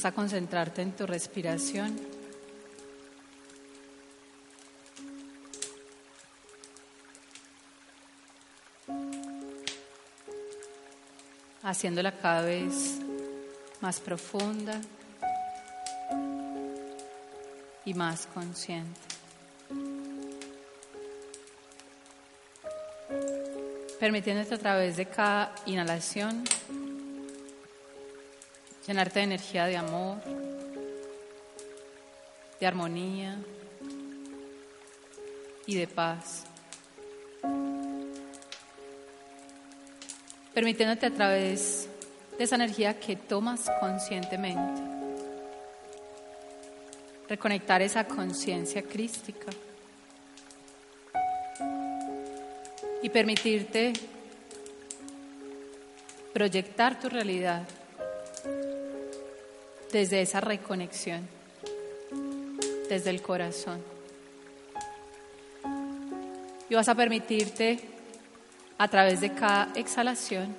[0.00, 1.94] Vas a concentrarte en tu respiración.
[11.62, 12.96] Haciéndola cada vez
[13.82, 14.80] más profunda
[17.84, 19.00] y más consciente.
[23.98, 26.42] Permitiéndote a través de cada inhalación
[28.90, 30.16] llenarte de energía de amor,
[32.58, 33.38] de armonía
[35.64, 36.42] y de paz.
[40.52, 41.88] Permitiéndote a través
[42.36, 44.82] de esa energía que tomas conscientemente,
[47.28, 49.52] reconectar esa conciencia crística
[53.04, 53.92] y permitirte
[56.32, 57.62] proyectar tu realidad
[59.92, 61.26] desde esa reconexión,
[62.88, 63.82] desde el corazón.
[66.68, 67.80] Y vas a permitirte,
[68.78, 70.54] a través de cada exhalación,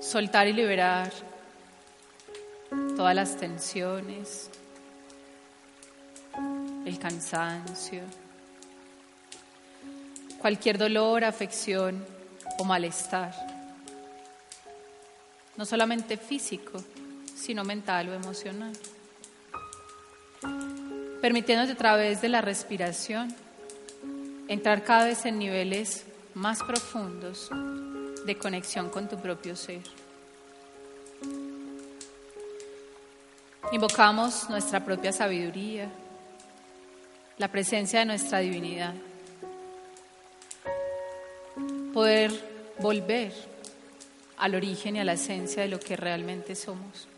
[0.00, 1.10] soltar y liberar
[2.96, 4.50] todas las tensiones,
[6.84, 8.02] el cansancio,
[10.38, 12.04] cualquier dolor, afección
[12.58, 13.55] o malestar
[15.56, 16.82] no solamente físico,
[17.34, 18.72] sino mental o emocional.
[21.20, 23.34] Permitiéndote a través de la respiración
[24.48, 27.50] entrar cada vez en niveles más profundos
[28.26, 29.82] de conexión con tu propio ser.
[33.72, 35.88] Invocamos nuestra propia sabiduría,
[37.38, 38.94] la presencia de nuestra divinidad,
[41.92, 42.30] poder
[42.78, 43.32] volver
[44.36, 47.08] al origen y a la esencia de lo que realmente somos.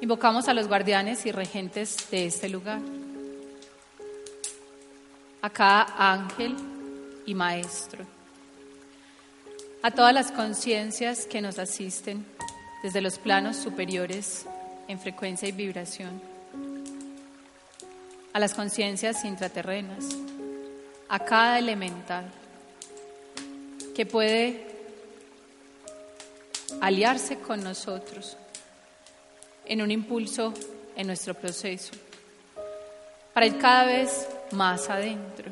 [0.00, 2.80] Invocamos a los guardianes y regentes de este lugar,
[5.40, 6.56] a cada ángel
[7.26, 8.04] y maestro,
[9.82, 12.24] a todas las conciencias que nos asisten
[12.82, 14.46] desde los planos superiores
[14.88, 16.20] en frecuencia y vibración,
[18.32, 20.04] a las conciencias intraterrenas,
[21.08, 22.30] a cada elemental
[23.94, 24.73] que puede
[26.80, 28.36] aliarse con nosotros
[29.66, 30.52] en un impulso
[30.96, 31.92] en nuestro proceso,
[33.32, 35.50] para ir cada vez más adentro,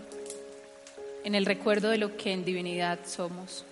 [1.25, 3.64] en el recuerdo de lo que en divinidad somos.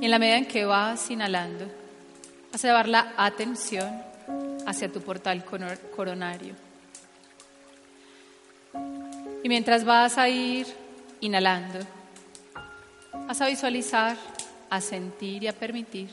[0.00, 1.66] Y en la medida en que vas inhalando,
[2.52, 4.02] vas a llevar la atención
[4.66, 6.54] hacia tu portal coronario.
[9.42, 10.66] Y mientras vas a ir
[11.20, 11.78] inhalando,
[13.26, 14.16] Vas a visualizar,
[14.70, 16.08] a sentir y a permitir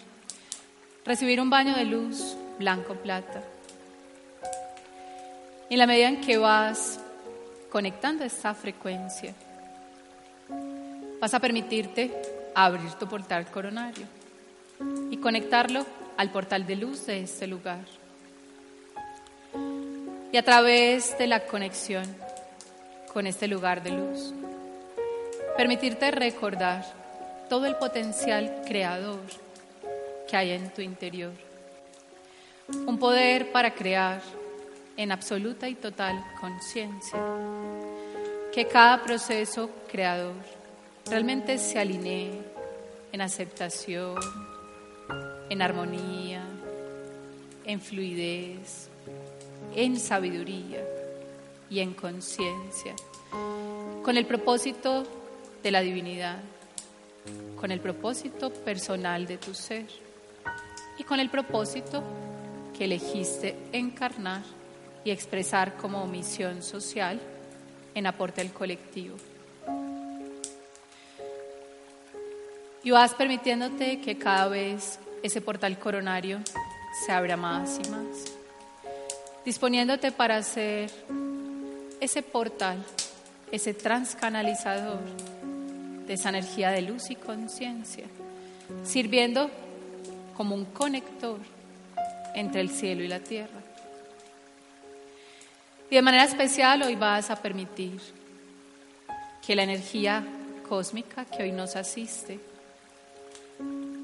[1.06, 3.44] recibir un baño de luz blanco-plata.
[5.70, 7.00] En la medida en que vas
[7.70, 9.36] conectando esta frecuencia,
[11.22, 12.12] vas a permitirte
[12.56, 14.08] abrir tu portal coronario
[15.12, 15.86] y conectarlo
[16.18, 17.86] al portal de luz de este lugar.
[20.32, 22.04] y a través de la conexión
[23.14, 24.34] con este lugar de luz,
[25.56, 27.03] permitirte recordar
[27.54, 29.22] todo el potencial creador
[30.28, 31.34] que hay en tu interior.
[32.88, 34.24] Un poder para crear
[34.98, 37.20] en absoluta y total conciencia.
[38.52, 40.34] Que cada proceso creador
[41.06, 42.42] realmente se alinee
[43.12, 44.18] en aceptación,
[45.48, 46.42] en armonía,
[47.66, 48.90] en fluidez,
[49.76, 50.84] en sabiduría
[51.70, 52.96] y en conciencia,
[54.02, 55.04] con el propósito
[55.62, 56.42] de la divinidad,
[57.64, 59.86] con el propósito personal de tu ser
[60.98, 62.04] y con el propósito
[62.78, 64.42] que elegiste encarnar
[65.06, 67.22] y expresar como misión social
[67.96, 69.16] en aporte al colectivo.
[72.84, 76.42] Y vas permitiéndote que cada vez ese portal coronario
[77.06, 78.26] se abra más y más,
[79.46, 80.92] disponiéndote para ser
[82.02, 82.84] ese portal,
[83.54, 85.00] ese transcanalizador
[86.08, 88.06] de esa energía de luz y conciencia,
[88.84, 89.50] sirviendo
[90.36, 91.40] como un conector
[92.36, 93.60] entre el cielo y la tierra.
[95.90, 98.00] Y de manera especial hoy vas a permitir
[99.46, 100.24] que la energía
[100.68, 102.40] cósmica que hoy nos asiste,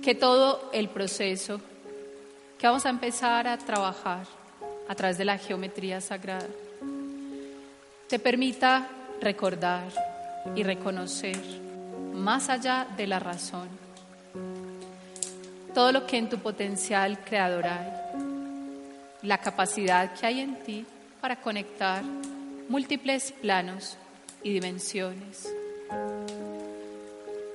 [0.03, 1.59] que todo el proceso
[2.57, 4.25] que vamos a empezar a trabajar
[4.87, 6.47] a través de la geometría sagrada,
[8.07, 8.89] te permita
[9.21, 9.87] recordar
[10.55, 11.37] y reconocer
[12.13, 13.89] más allá de la razón
[15.73, 17.87] todo lo que en tu potencial creador hay,
[19.21, 20.85] la capacidad que hay en ti
[21.21, 22.03] para conectar
[22.67, 23.97] múltiples planos
[24.43, 25.47] y dimensiones.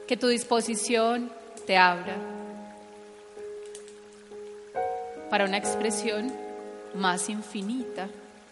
[0.07, 1.31] Que tu disposición
[1.67, 2.17] te abra
[5.31, 6.33] para una expresión
[6.95, 8.09] más infinita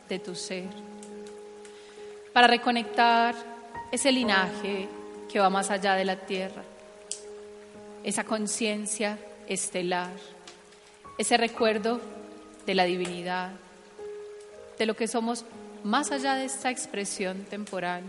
[0.09, 0.69] de tu ser,
[2.33, 3.35] para reconectar
[3.93, 4.89] ese linaje
[5.33, 6.63] que va más allá de la tierra,
[8.05, 9.19] esa conciencia
[9.49, 10.13] estelar,
[11.17, 12.01] ese recuerdo
[12.67, 13.53] de la divinidad,
[14.79, 15.47] de lo que somos
[15.85, 18.03] más allá de esta expresión temporal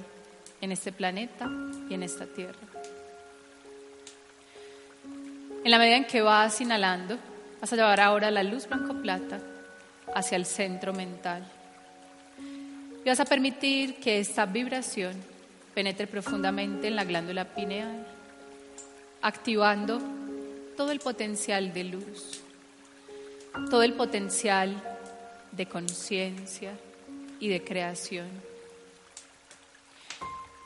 [0.60, 1.50] en este planeta
[1.90, 2.60] y en esta tierra.
[5.64, 7.18] En la medida en que vas inhalando,
[7.62, 9.40] vas a llevar ahora la luz blanco-plata
[10.14, 11.50] hacia el centro mental.
[13.06, 15.33] Y vas a permitir que esta vibración
[15.74, 18.06] penetre profundamente en la glándula pineal,
[19.22, 20.02] activando
[20.78, 22.42] todo el potencial de luz,
[23.70, 24.76] todo el potencial
[25.52, 26.74] de conciencia
[27.40, 28.28] y de creación.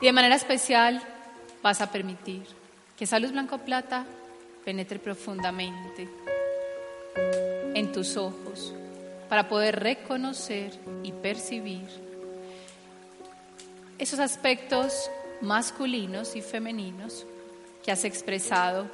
[0.00, 1.02] Y de manera especial
[1.62, 2.42] vas a permitir
[2.96, 4.06] que esa luz blanco-plata
[4.64, 6.08] penetre profundamente
[7.74, 8.74] en tus ojos
[9.28, 10.72] para poder reconocer
[11.02, 12.07] y percibir
[13.98, 15.10] esos aspectos
[15.40, 17.26] masculinos y femeninos
[17.84, 18.86] que has expresado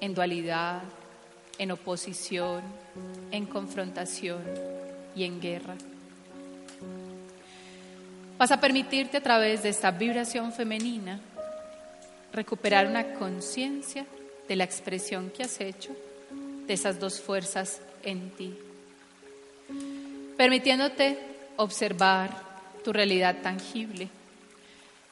[0.00, 0.82] en dualidad,
[1.58, 2.62] en oposición,
[3.30, 4.42] en confrontación
[5.14, 5.74] y en guerra.
[8.38, 11.20] Vas a permitirte a través de esta vibración femenina
[12.32, 14.06] recuperar una conciencia
[14.48, 15.94] de la expresión que has hecho
[16.66, 18.56] de esas dos fuerzas en ti,
[20.36, 21.18] permitiéndote
[21.56, 22.30] observar
[22.82, 24.08] tu realidad tangible,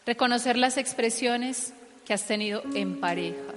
[0.08, 1.74] reconocer las expresiones
[2.06, 3.52] que has tenido en pareja,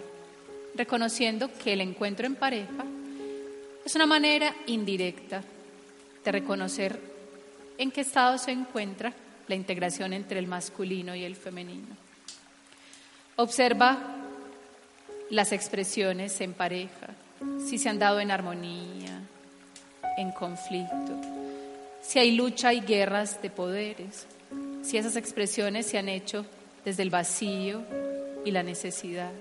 [0.75, 2.83] reconociendo que el encuentro en pareja
[3.85, 5.43] es una manera indirecta
[6.25, 6.99] de reconocer
[7.77, 9.13] en qué estado se encuentra
[9.47, 11.95] la integración entre el masculino y el femenino.
[13.37, 13.97] Observa
[15.29, 17.15] las expresiones en pareja,
[17.65, 19.21] si se han dado en armonía,
[20.17, 21.15] en conflicto,
[22.01, 24.27] si hay lucha y guerras de poderes,
[24.81, 26.45] si esas expresiones se han hecho
[26.83, 27.83] desde el vacío
[28.43, 29.31] y la necesidad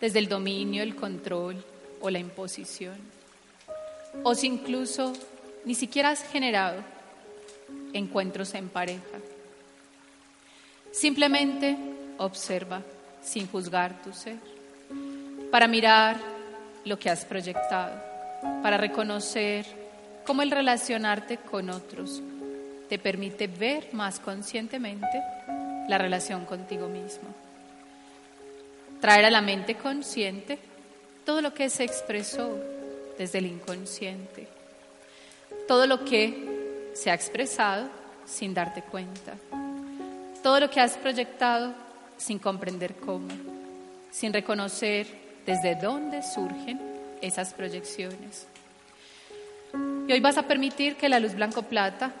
[0.00, 1.62] desde el dominio, el control
[2.00, 2.96] o la imposición.
[4.22, 5.12] O si incluso
[5.64, 6.82] ni siquiera has generado
[7.92, 9.18] encuentros en pareja.
[10.92, 11.76] Simplemente
[12.18, 12.82] observa
[13.22, 14.38] sin juzgar tu ser,
[15.50, 16.16] para mirar
[16.84, 18.00] lo que has proyectado,
[18.62, 19.66] para reconocer
[20.24, 22.22] cómo el relacionarte con otros
[22.88, 25.22] te permite ver más conscientemente
[25.88, 27.28] la relación contigo mismo.
[29.00, 30.58] Traer a la mente consciente
[31.24, 32.58] todo lo que se expresó
[33.18, 34.48] desde el inconsciente,
[35.66, 37.88] todo lo que se ha expresado
[38.26, 39.34] sin darte cuenta,
[40.42, 41.74] todo lo que has proyectado
[42.16, 43.28] sin comprender cómo,
[44.10, 45.06] sin reconocer
[45.46, 46.80] desde dónde surgen
[47.20, 48.46] esas proyecciones.
[50.06, 52.12] Y hoy vas a permitir que la luz blanco-plata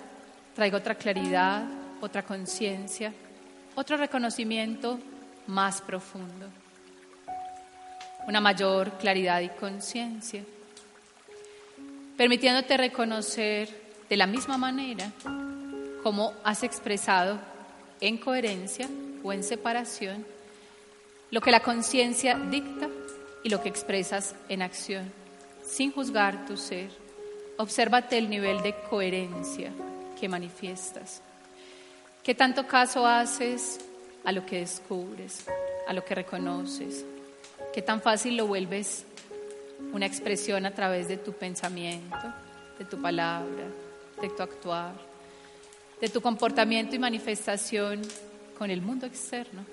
[0.54, 1.64] traiga otra claridad,
[2.00, 3.12] otra conciencia,
[3.74, 4.98] otro reconocimiento
[5.46, 6.46] más profundo,
[8.26, 10.44] una mayor claridad y conciencia,
[12.16, 13.68] permitiéndote reconocer
[14.08, 15.10] de la misma manera
[16.02, 17.38] como has expresado
[18.00, 18.88] en coherencia
[19.22, 20.24] o en separación
[21.30, 22.88] lo que la conciencia dicta
[23.44, 25.12] y lo que expresas en acción,
[25.62, 26.90] sin juzgar tu ser.
[27.58, 29.72] Obsérvate el nivel de coherencia
[30.18, 31.22] que manifiestas.
[32.22, 33.80] ¿Qué tanto caso haces
[34.24, 35.46] a lo que descubres,
[35.86, 37.04] a lo que reconoces?
[37.72, 39.04] ¿Qué tan fácil lo vuelves
[39.92, 42.34] una expresión a través de tu pensamiento,
[42.78, 43.64] de tu palabra,
[44.20, 44.94] de tu actuar,
[46.00, 48.02] de tu comportamiento y manifestación
[48.58, 49.64] con el mundo externo?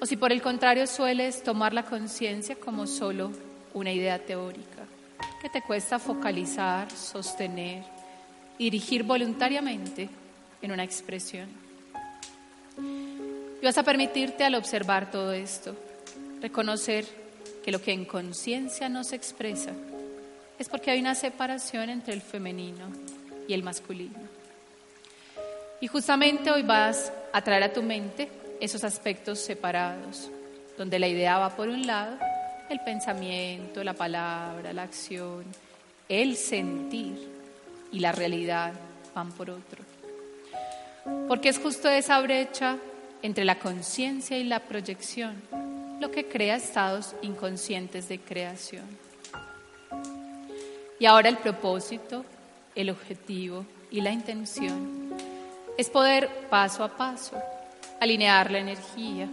[0.00, 3.32] O si por el contrario sueles tomar la conciencia como solo
[3.72, 4.84] una idea teórica,
[5.40, 7.93] que te cuesta focalizar, sostener,
[8.58, 10.08] dirigir voluntariamente
[10.62, 11.48] en una expresión.
[12.78, 15.76] Y vas a permitirte al observar todo esto,
[16.40, 17.04] reconocer
[17.64, 19.72] que lo que en conciencia no se expresa
[20.58, 22.86] es porque hay una separación entre el femenino
[23.48, 24.18] y el masculino.
[25.80, 28.28] Y justamente hoy vas a traer a tu mente
[28.60, 30.30] esos aspectos separados,
[30.78, 32.16] donde la idea va por un lado,
[32.70, 35.44] el pensamiento, la palabra, la acción,
[36.08, 37.33] el sentir
[37.94, 38.72] y la realidad
[39.14, 39.84] van por otro.
[41.28, 42.76] Porque es justo esa brecha
[43.22, 45.36] entre la conciencia y la proyección
[46.00, 48.84] lo que crea estados inconscientes de creación.
[50.98, 52.24] Y ahora el propósito,
[52.74, 55.14] el objetivo y la intención
[55.78, 57.40] es poder paso a paso
[58.00, 59.28] alinear la energía,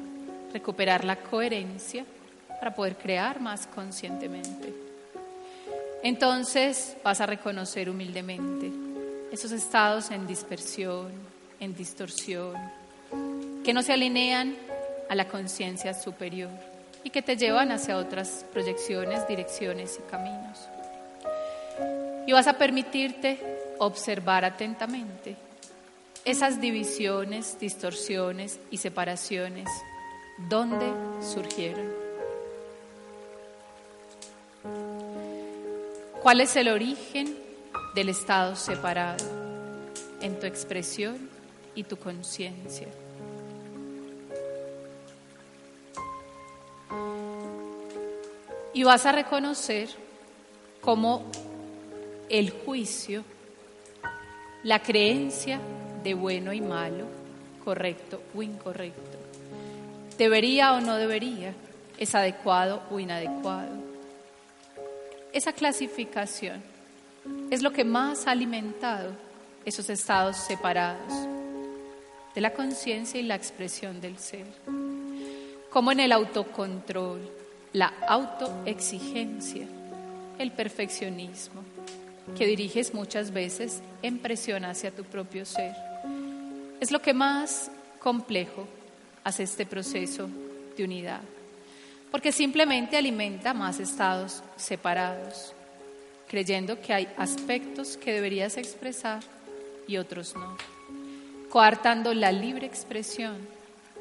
[0.54, 2.06] recuperar la coherencia
[2.60, 4.91] para poder crear más conscientemente.
[6.04, 8.72] Entonces vas a reconocer humildemente
[9.32, 11.12] esos estados en dispersión,
[11.60, 12.56] en distorsión,
[13.64, 14.56] que no se alinean
[15.10, 16.50] a la conciencia superior
[17.04, 20.68] y que te llevan hacia otras proyecciones, direcciones y caminos.
[22.26, 23.40] Y vas a permitirte
[23.78, 25.36] observar atentamente
[26.26, 29.68] esas divisiones, distorsiones y separaciones,
[30.50, 30.92] ¿dónde
[31.22, 32.01] surgieron?
[36.22, 37.36] ¿Cuál es el origen
[37.94, 39.26] del estado separado
[40.22, 41.30] en tu expresión
[41.76, 42.88] y tu conciencia.
[48.74, 49.90] Y vas a reconocer
[50.80, 51.24] cómo
[52.30, 53.24] el juicio,
[54.64, 55.60] la creencia
[56.04, 57.06] de bueno y malo,
[57.64, 59.18] correcto o incorrecto,
[60.18, 61.54] debería o no debería,
[61.98, 63.81] es adecuado o inadecuado.
[65.34, 66.62] Esa clasificación
[67.50, 69.12] es lo que más ha alimentado
[69.64, 71.14] esos estados separados
[72.36, 74.46] de la conciencia y la expresión del ser.
[75.70, 77.22] Como en el autocontrol,
[77.72, 79.66] la autoexigencia,
[80.38, 81.64] el perfeccionismo,
[82.38, 85.76] que diriges muchas veces en presión hacia tu propio ser.
[86.82, 88.68] Es lo que más complejo
[89.24, 90.30] hace este proceso
[90.76, 91.22] de unidad,
[92.12, 95.54] porque simplemente alimenta más estados separados
[96.32, 99.22] creyendo que hay aspectos que deberías expresar
[99.86, 100.56] y otros no,
[101.50, 103.36] coartando la libre expresión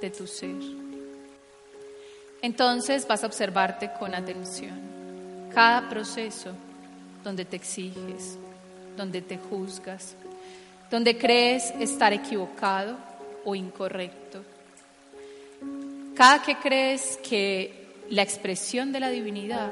[0.00, 0.54] de tu ser.
[2.40, 4.78] Entonces vas a observarte con atención
[5.52, 6.52] cada proceso
[7.24, 8.38] donde te exiges,
[8.96, 10.14] donde te juzgas,
[10.88, 12.96] donde crees estar equivocado
[13.44, 14.44] o incorrecto.
[16.14, 17.79] Cada que crees que
[18.10, 19.70] la expresión de la divinidad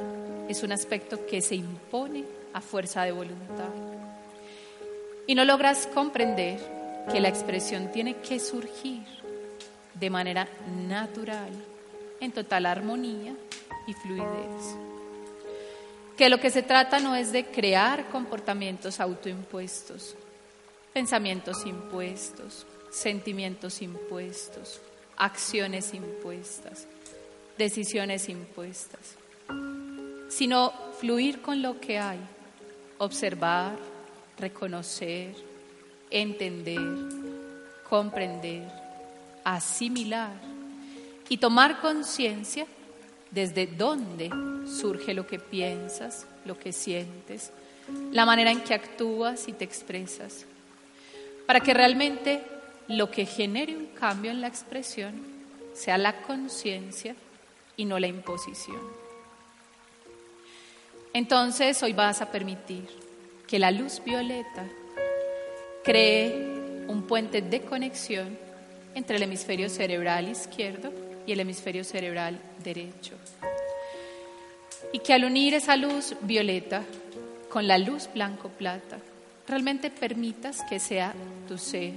[0.48, 3.68] es un aspecto que se impone a fuerza de voluntad.
[5.26, 6.60] Y no logras comprender
[7.10, 9.02] que la expresión tiene que surgir
[9.94, 10.48] de manera
[10.86, 11.50] natural,
[12.20, 13.34] en total armonía
[13.88, 14.76] y fluidez.
[16.16, 20.14] Que lo que se trata no es de crear comportamientos autoimpuestos,
[20.92, 24.80] pensamientos impuestos, sentimientos impuestos,
[25.16, 26.86] acciones impuestas,
[27.58, 29.16] decisiones impuestas,
[30.28, 32.18] sino fluir con lo que hay
[32.98, 33.76] observar,
[34.38, 35.34] reconocer,
[36.10, 36.80] entender,
[37.88, 38.68] comprender,
[39.44, 40.32] asimilar
[41.28, 42.66] y tomar conciencia
[43.30, 44.30] desde dónde
[44.66, 47.52] surge lo que piensas, lo que sientes,
[48.12, 50.44] la manera en que actúas y te expresas,
[51.46, 52.42] para que realmente
[52.88, 55.14] lo que genere un cambio en la expresión
[55.74, 57.14] sea la conciencia
[57.78, 58.80] y no la imposición.
[61.14, 62.86] Entonces hoy vas a permitir
[63.46, 64.66] que la luz violeta
[65.82, 68.36] cree un puente de conexión
[68.94, 70.92] entre el hemisferio cerebral izquierdo
[71.26, 73.14] y el hemisferio cerebral derecho.
[74.92, 76.82] Y que al unir esa luz violeta
[77.48, 78.98] con la luz blanco-plata,
[79.46, 81.14] realmente permitas que sea
[81.46, 81.94] tu ser,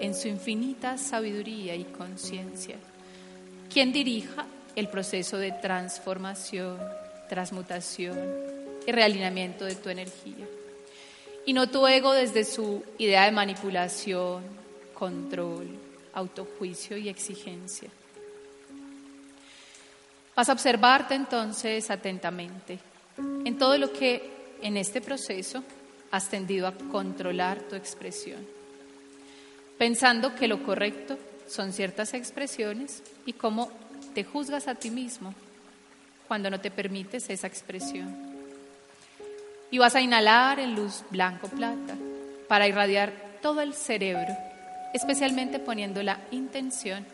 [0.00, 2.76] en su infinita sabiduría y conciencia,
[3.72, 6.78] quien dirija el proceso de transformación,
[7.28, 8.18] transmutación
[8.86, 10.46] y realineamiento de tu energía.
[11.44, 14.42] Y no tu ego desde su idea de manipulación,
[14.94, 15.68] control,
[16.14, 17.90] autojuicio y exigencia.
[20.34, 22.78] Vas a observarte entonces atentamente
[23.18, 24.30] en todo lo que
[24.62, 25.62] en este proceso
[26.10, 28.46] has tendido a controlar tu expresión,
[29.76, 33.70] pensando que lo correcto son ciertas expresiones y cómo
[34.14, 35.34] te juzgas a ti mismo
[36.28, 38.14] cuando no te permites esa expresión.
[39.70, 41.94] Y vas a inhalar en luz blanco-plata
[42.48, 44.36] para irradiar todo el cerebro,
[44.94, 47.04] especialmente poniendo la intención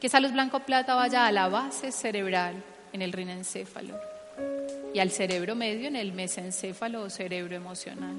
[0.00, 2.62] que esa luz blanco-plata vaya a la base cerebral
[2.92, 3.98] en el rinencéfalo
[4.94, 8.16] y al cerebro medio en el mesencéfalo o cerebro emocional,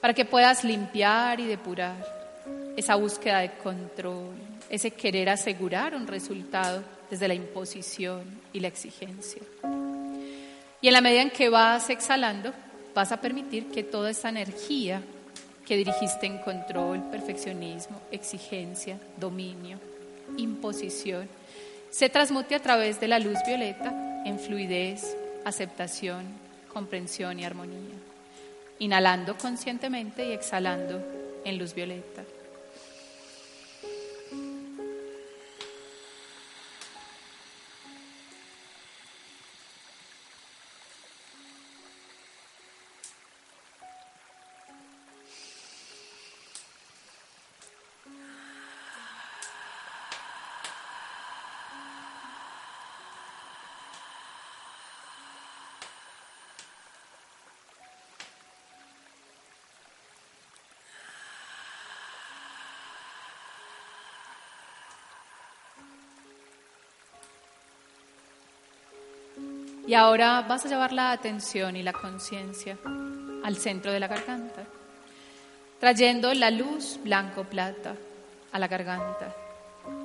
[0.00, 1.96] para que puedas limpiar y depurar
[2.76, 4.34] esa búsqueda de control,
[4.68, 9.42] ese querer asegurar un resultado desde la imposición y la exigencia.
[10.80, 12.52] Y en la medida en que vas exhalando,
[12.94, 15.02] vas a permitir que toda esa energía
[15.66, 19.78] que dirigiste en control, perfeccionismo, exigencia, dominio,
[20.36, 21.28] imposición,
[21.90, 26.24] se transmute a través de la luz violeta en fluidez, aceptación,
[26.72, 27.96] comprensión y armonía.
[28.78, 31.02] Inhalando conscientemente y exhalando
[31.44, 32.22] en luz violeta.
[69.90, 72.78] Y ahora vas a llevar la atención y la conciencia
[73.42, 74.62] al centro de la garganta,
[75.80, 77.96] trayendo la luz blanco-plata
[78.52, 79.34] a la garganta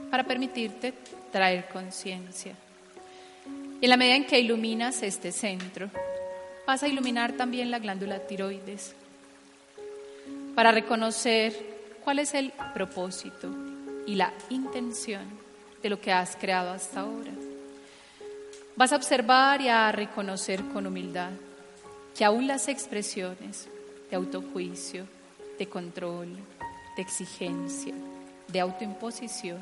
[0.09, 0.91] para permitirte
[1.31, 2.55] traer conciencia.
[3.79, 5.91] Y en la medida en que iluminas este centro,
[6.65, 8.95] vas a iluminar también la glándula tiroides
[10.55, 11.53] para reconocer
[12.03, 13.51] cuál es el propósito
[14.07, 15.25] y la intención
[15.83, 17.44] de lo que has creado hasta ahora.
[18.77, 21.31] Vas a observar y a reconocer con humildad
[22.13, 23.69] que aún las expresiones
[24.09, 25.07] de autojuicio,
[25.57, 26.27] de control,
[26.97, 27.93] de exigencia,
[28.49, 29.59] de autoimposición,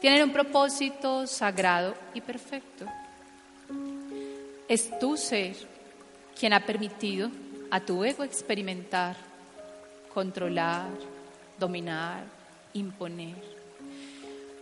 [0.00, 2.84] tienen un propósito sagrado y perfecto.
[4.66, 5.54] Es tu ser
[6.38, 7.30] quien ha permitido
[7.70, 9.16] a tu ego experimentar,
[10.12, 10.88] controlar,
[11.60, 12.24] dominar,
[12.72, 13.36] imponer,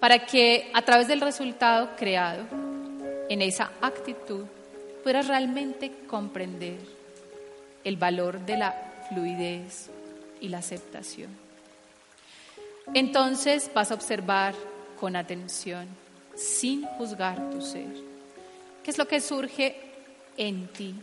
[0.00, 2.73] para que a través del resultado creado
[3.28, 4.44] en esa actitud
[5.02, 6.78] puedas realmente comprender
[7.84, 8.74] el valor de la
[9.08, 9.90] fluidez
[10.40, 11.30] y la aceptación.
[12.92, 14.54] Entonces vas a observar
[14.98, 15.86] con atención,
[16.34, 17.92] sin juzgar tu ser,
[18.82, 19.76] qué es lo que surge
[20.36, 20.94] en ti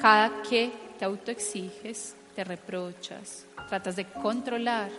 [0.00, 4.90] cada que te autoexiges, te reprochas, tratas de controlar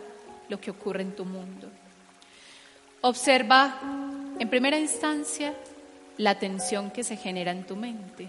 [0.48, 1.68] lo que ocurre en tu mundo.
[3.02, 3.80] Observa
[4.38, 5.54] en primera instancia
[6.20, 8.28] la tensión que se genera en tu mente.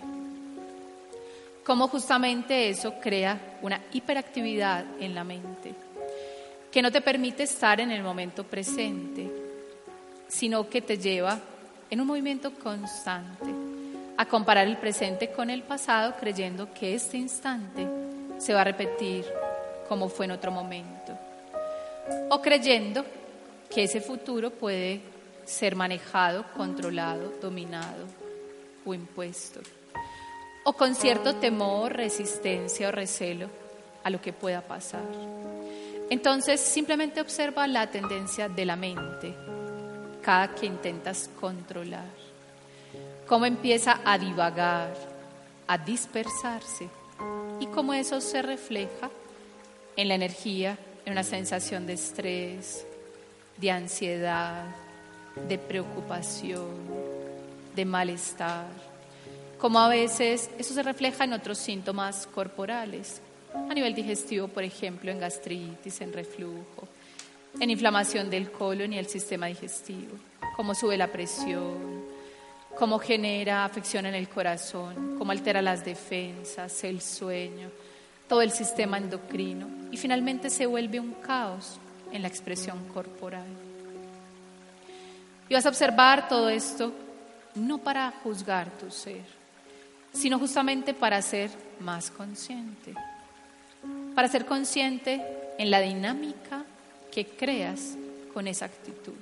[1.65, 5.75] Cómo justamente eso crea una hiperactividad en la mente,
[6.71, 9.29] que no te permite estar en el momento presente,
[10.29, 11.39] sino que te lleva
[11.91, 13.51] en un movimiento constante
[14.17, 17.87] a comparar el presente con el pasado creyendo que este instante
[18.39, 19.25] se va a repetir
[19.89, 21.19] como fue en otro momento,
[22.31, 23.05] o creyendo
[23.69, 25.01] que ese futuro puede
[25.51, 28.07] ser manejado, controlado, dominado
[28.85, 29.61] o impuesto.
[30.65, 33.49] O con cierto temor, resistencia o recelo
[34.05, 35.03] a lo que pueda pasar.
[36.09, 39.35] Entonces simplemente observa la tendencia de la mente
[40.23, 42.09] cada que intentas controlar.
[43.27, 44.95] Cómo empieza a divagar,
[45.67, 46.89] a dispersarse
[47.59, 49.11] y cómo eso se refleja
[49.97, 52.87] en la energía, en una sensación de estrés,
[53.57, 54.65] de ansiedad,
[55.49, 56.69] de preocupación,
[57.75, 58.67] de malestar,
[59.59, 63.21] como a veces eso se refleja en otros síntomas corporales,
[63.53, 66.89] a nivel digestivo, por ejemplo, en gastritis, en reflujo,
[67.59, 70.17] en inflamación del colon y el sistema digestivo,
[70.57, 72.05] cómo sube la presión,
[72.79, 77.71] cómo genera afección en el corazón, cómo altera las defensas, el sueño,
[78.29, 81.79] todo el sistema endocrino y finalmente se vuelve un caos
[82.13, 83.70] en la expresión corporal.
[85.51, 86.93] Y vas a observar todo esto
[87.57, 89.25] no para juzgar tu ser,
[90.13, 92.95] sino justamente para ser más consciente,
[94.15, 95.21] para ser consciente
[95.59, 96.65] en la dinámica
[97.11, 97.97] que creas
[98.33, 99.17] con esa actitud,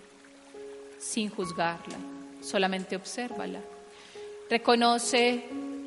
[0.98, 1.96] sin juzgarla,
[2.42, 3.60] solamente obsérvala.
[4.50, 5.44] Reconoce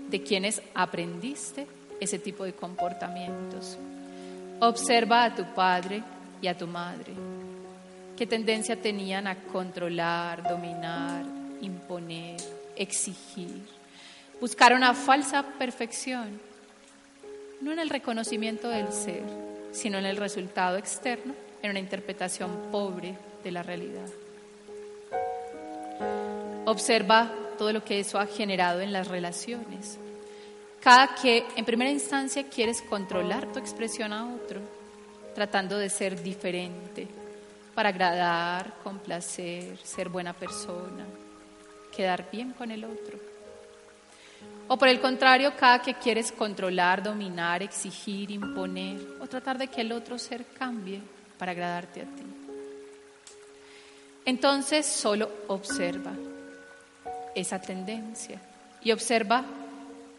[0.09, 1.67] de quienes aprendiste
[1.99, 3.77] ese tipo de comportamientos.
[4.59, 6.01] Observa a tu padre
[6.41, 7.13] y a tu madre.
[8.21, 11.25] ¿Qué tendencia tenían a controlar, dominar,
[11.59, 12.39] imponer,
[12.75, 13.63] exigir?
[14.39, 16.39] Buscar una falsa perfección,
[17.61, 19.23] no en el reconocimiento del ser,
[19.71, 24.07] sino en el resultado externo en una interpretación pobre de la realidad.
[26.65, 29.97] Observa todo lo que eso ha generado en las relaciones.
[30.79, 34.61] Cada que en primera instancia quieres controlar tu expresión a otro,
[35.33, 37.07] tratando de ser diferente,
[37.73, 41.05] para agradar, complacer, ser buena persona,
[41.95, 43.19] quedar bien con el otro.
[44.67, 49.81] O por el contrario, cada que quieres controlar, dominar, exigir, imponer o tratar de que
[49.81, 51.01] el otro ser cambie,
[51.37, 52.23] para agradarte a ti.
[54.25, 56.11] Entonces solo observa
[57.33, 58.39] esa tendencia
[58.83, 59.43] y observa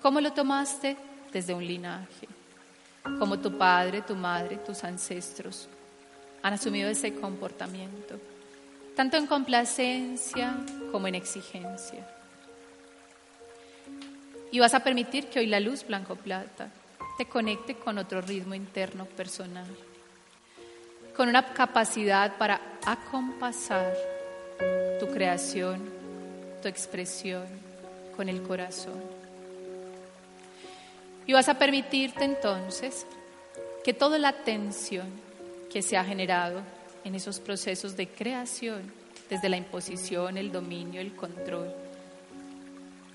[0.02, 0.96] cómo lo tomaste
[1.32, 2.26] desde un linaje,
[3.20, 5.68] cómo tu padre, tu madre, tus ancestros
[6.42, 8.18] han asumido ese comportamiento,
[8.96, 10.56] tanto en complacencia
[10.90, 12.06] como en exigencia.
[14.50, 16.68] Y vas a permitir que hoy la luz blanco-plata
[17.16, 19.66] te conecte con otro ritmo interno personal
[21.16, 23.94] con una capacidad para acompasar
[24.98, 25.80] tu creación,
[26.62, 27.44] tu expresión
[28.16, 29.00] con el corazón.
[31.26, 33.06] Y vas a permitirte entonces
[33.84, 35.06] que toda la tensión
[35.72, 36.60] que se ha generado
[37.04, 38.92] en esos procesos de creación,
[39.30, 41.72] desde la imposición, el dominio, el control,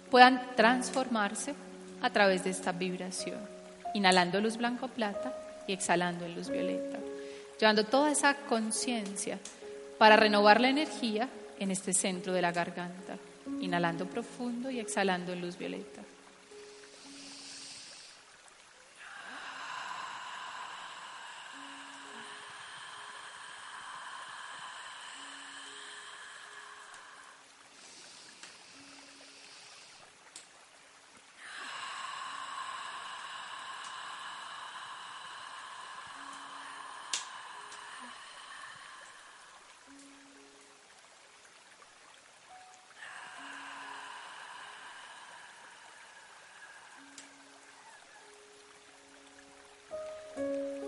[0.09, 1.53] puedan transformarse
[2.01, 3.39] a través de esta vibración,
[3.93, 5.33] inhalando luz blanco-plata
[5.67, 6.97] y exhalando luz violeta
[7.59, 9.39] llevando toda esa conciencia
[9.97, 11.27] para renovar la energía
[11.59, 13.17] en este centro de la garganta,
[13.61, 16.01] inhalando profundo y exhalando luz violeta.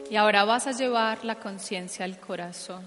[0.09, 2.83] Y ahora vas a llevar la conciencia al corazón,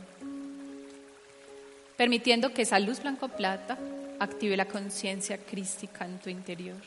[1.97, 3.79] permitiendo que esa luz blanco-plata
[4.19, 6.81] active la conciencia crística en tu interior.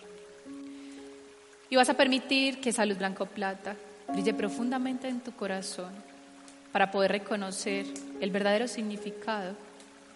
[1.70, 3.76] Y vas a permitir que esa luz blanco-plata
[4.10, 5.92] brille profundamente en tu corazón
[6.72, 7.86] para poder reconocer
[8.20, 9.56] el verdadero significado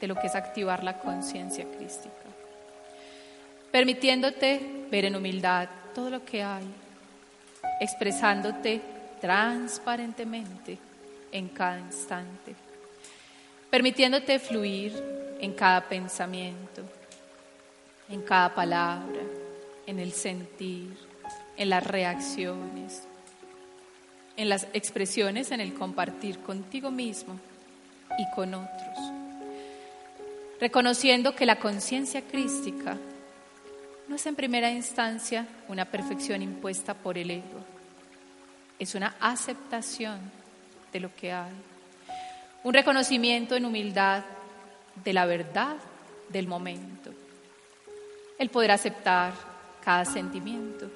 [0.02, 2.14] de lo que es activar la conciencia crística.
[3.72, 6.66] Permitiéndote ver en humildad todo lo que hay,
[7.80, 8.82] expresándote
[9.20, 10.78] transparentemente
[11.32, 12.56] en cada instante,
[13.70, 14.94] permitiéndote fluir
[15.40, 16.84] en cada pensamiento,
[18.10, 19.22] en cada palabra,
[19.86, 20.98] en el sentir,
[21.58, 23.04] en las reacciones,
[24.38, 27.40] en las expresiones, en el compartir contigo mismo
[28.18, 28.98] y con otros.
[30.60, 32.98] Reconociendo que la conciencia crística
[34.08, 37.64] no es en primera instancia una perfección impuesta por el ego,
[38.80, 40.20] es una aceptación
[40.92, 41.54] de lo que hay,
[42.64, 44.24] un reconocimiento en humildad
[45.04, 45.76] de la verdad
[46.30, 47.12] del momento,
[48.38, 49.34] el poder aceptar
[49.84, 50.90] cada sentimiento,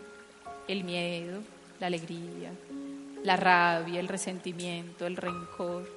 [0.67, 1.41] el miedo,
[1.79, 2.51] la alegría,
[3.23, 5.89] la rabia, el resentimiento, el rencor,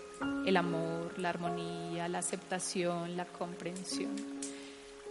[0.46, 4.14] el amor, la armonía, la aceptación, la comprensión.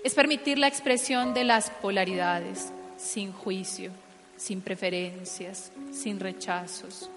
[0.04, 3.92] Es permitir la expresión de las polaridades sin juicio,
[4.38, 7.10] sin preferencias, sin rechazos,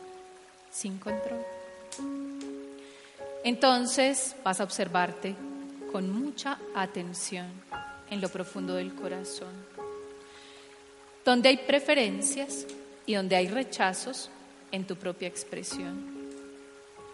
[0.70, 1.44] sin control.
[3.44, 5.34] Entonces vas a observarte
[5.90, 7.46] con mucha atención
[8.10, 9.52] en lo profundo del corazón.
[11.24, 12.66] Donde hay preferencias
[13.04, 14.30] y donde hay rechazos,
[14.70, 16.18] en tu propia expresión.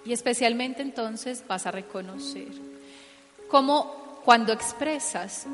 [0.05, 2.49] Y especialmente entonces vas a reconocer
[3.49, 5.47] cómo cuando expresas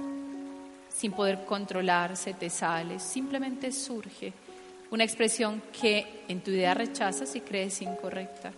[0.88, 4.32] sin poder controlarse, te sales, simplemente surge
[4.90, 8.52] una expresión que en tu idea rechazas y crees incorrecta.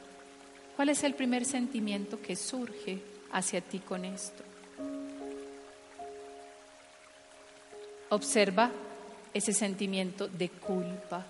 [0.77, 2.99] ¿Cuál es el primer sentimiento que surge
[3.33, 4.43] hacia ti con esto?
[8.09, 8.71] Observa
[9.33, 11.25] ese sentimiento de culpa,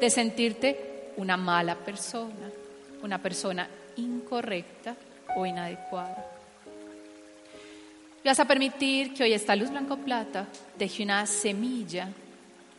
[0.00, 2.50] de sentirte una mala persona,
[3.02, 4.96] una persona incorrecta
[5.36, 6.26] o inadecuada.
[8.24, 10.46] Vas a permitir que hoy esta luz blanco-plata
[10.78, 12.08] deje una semilla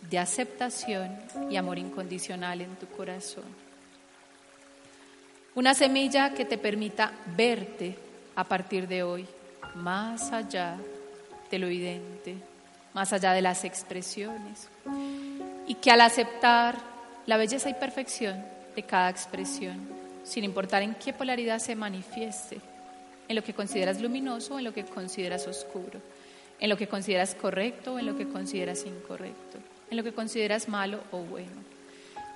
[0.10, 1.18] de aceptación
[1.50, 3.46] y amor incondicional en tu corazón.
[5.56, 7.96] Una semilla que te permita verte
[8.36, 9.28] a partir de hoy
[9.76, 10.78] más allá
[11.50, 12.36] de lo evidente,
[12.94, 14.70] más allá de las expresiones.
[15.68, 16.76] Y que al aceptar
[17.26, 18.44] la belleza y perfección
[18.76, 19.88] de cada expresión,
[20.24, 22.60] sin importar en qué polaridad se manifieste,
[23.28, 26.02] en lo que consideras luminoso o en lo que consideras oscuro,
[26.60, 30.68] en lo que consideras correcto o en lo que consideras incorrecto, en lo que consideras
[30.68, 31.52] malo o bueno.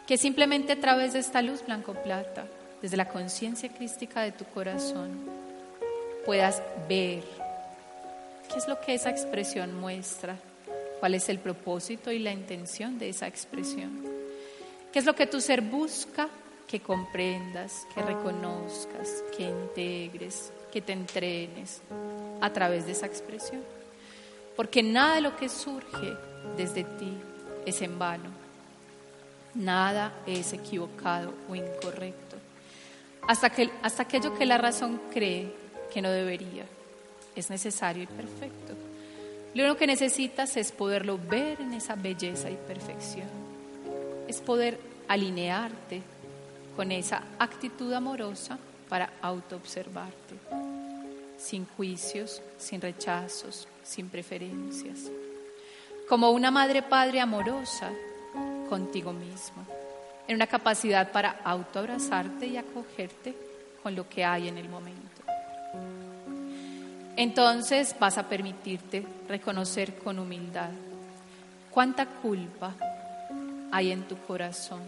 [0.08, 2.46] Que simplemente a través de esta luz blanco-plata,
[2.82, 5.12] desde la conciencia crística de tu corazón,
[6.26, 7.24] puedas ver
[8.50, 10.38] qué es lo que esa expresión muestra,
[11.00, 14.04] cuál es el propósito y la intención de esa expresión,
[14.92, 16.30] qué es lo que tu ser busca
[16.68, 21.82] que comprendas, que reconozcas, que integres, que te entrenes
[22.42, 23.64] a través de esa expresión.
[24.56, 26.14] Porque nada de lo que surge
[26.58, 27.14] desde ti
[27.68, 28.30] es en vano.
[29.54, 32.38] Nada es equivocado o incorrecto.
[33.28, 35.54] Hasta, que, hasta aquello que la razón cree
[35.94, 36.66] que no debería
[37.36, 38.74] es necesario y perfecto.
[39.54, 43.28] Lo único que necesitas es poderlo ver en esa belleza y perfección.
[44.28, 46.02] Es poder alinearte
[46.76, 50.36] con esa actitud amorosa para autoobservarte,
[51.38, 55.10] sin juicios, sin rechazos, sin preferencias,
[56.08, 57.92] como una madre padre amorosa
[58.70, 59.66] contigo mismo,
[60.28, 63.36] en una capacidad para autoabrazarte y acogerte
[63.84, 65.22] con lo que hay en el momento.
[67.16, 70.70] Entonces vas a permitirte reconocer con humildad
[71.72, 72.74] cuánta culpa
[73.72, 74.82] hay en tu corazón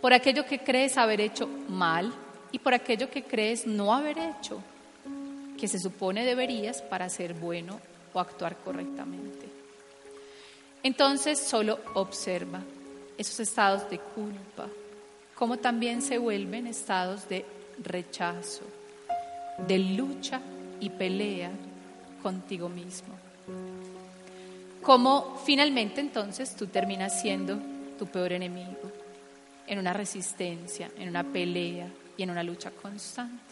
[0.00, 2.12] por aquello que crees haber hecho mal
[2.50, 4.60] y por aquello que crees no haber hecho,
[5.58, 7.80] que se supone deberías para ser bueno
[8.12, 9.61] o actuar correctamente.
[10.82, 12.60] Entonces solo observa
[13.16, 14.68] esos estados de culpa,
[15.34, 17.44] como también se vuelven estados de
[17.82, 18.62] rechazo,
[19.66, 20.40] de lucha
[20.80, 21.50] y pelea
[22.22, 23.14] contigo mismo.
[24.82, 27.58] Como finalmente entonces tú terminas siendo
[27.98, 28.90] tu peor enemigo,
[29.66, 33.51] en una resistencia, en una pelea, y en una lucha constante.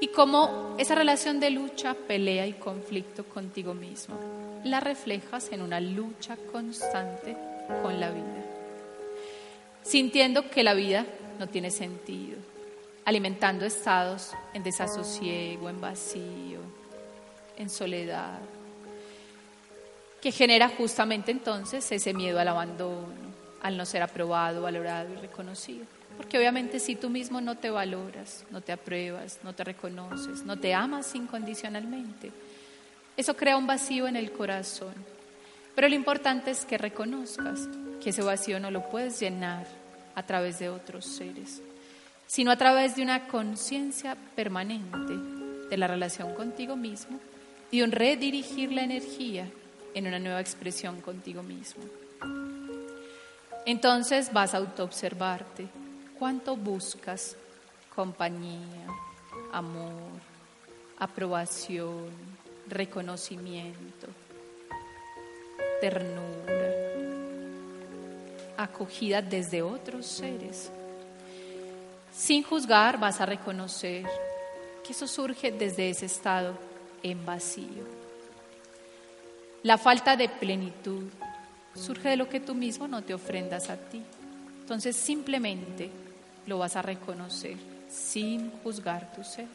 [0.00, 4.18] Y cómo esa relación de lucha, pelea y conflicto contigo mismo
[4.64, 7.36] la reflejas en una lucha constante
[7.82, 8.44] con la vida.
[9.82, 11.06] Sintiendo que la vida
[11.38, 12.38] no tiene sentido,
[13.04, 16.60] alimentando estados en desasosiego, en vacío,
[17.56, 18.38] en soledad,
[20.20, 23.30] que genera justamente entonces ese miedo al abandono,
[23.62, 25.86] al no ser aprobado, valorado y reconocido.
[26.16, 30.58] Porque obviamente si tú mismo no te valoras, no te apruebas, no te reconoces, no
[30.58, 32.30] te amas incondicionalmente,
[33.16, 34.94] eso crea un vacío en el corazón.
[35.74, 37.68] Pero lo importante es que reconozcas
[38.02, 39.66] que ese vacío no lo puedes llenar
[40.14, 41.62] a través de otros seres,
[42.26, 45.14] sino a través de una conciencia permanente
[45.68, 47.18] de la relación contigo mismo
[47.70, 49.48] y un redirigir la energía
[49.94, 51.82] en una nueva expresión contigo mismo.
[53.66, 55.66] Entonces vas a autoobservarte
[56.20, 57.34] ¿Cuánto buscas
[57.96, 58.86] compañía,
[59.52, 60.20] amor,
[60.98, 62.10] aprobación,
[62.68, 64.06] reconocimiento,
[65.80, 66.74] ternura,
[68.58, 70.70] acogida desde otros seres?
[72.14, 74.04] Sin juzgar vas a reconocer
[74.84, 76.52] que eso surge desde ese estado
[77.02, 77.86] en vacío.
[79.62, 81.04] La falta de plenitud
[81.74, 84.02] surge de lo que tú mismo no te ofrendas a ti.
[84.60, 86.09] Entonces simplemente
[86.46, 87.56] lo vas a reconocer
[87.88, 89.48] sin juzgar tu ser.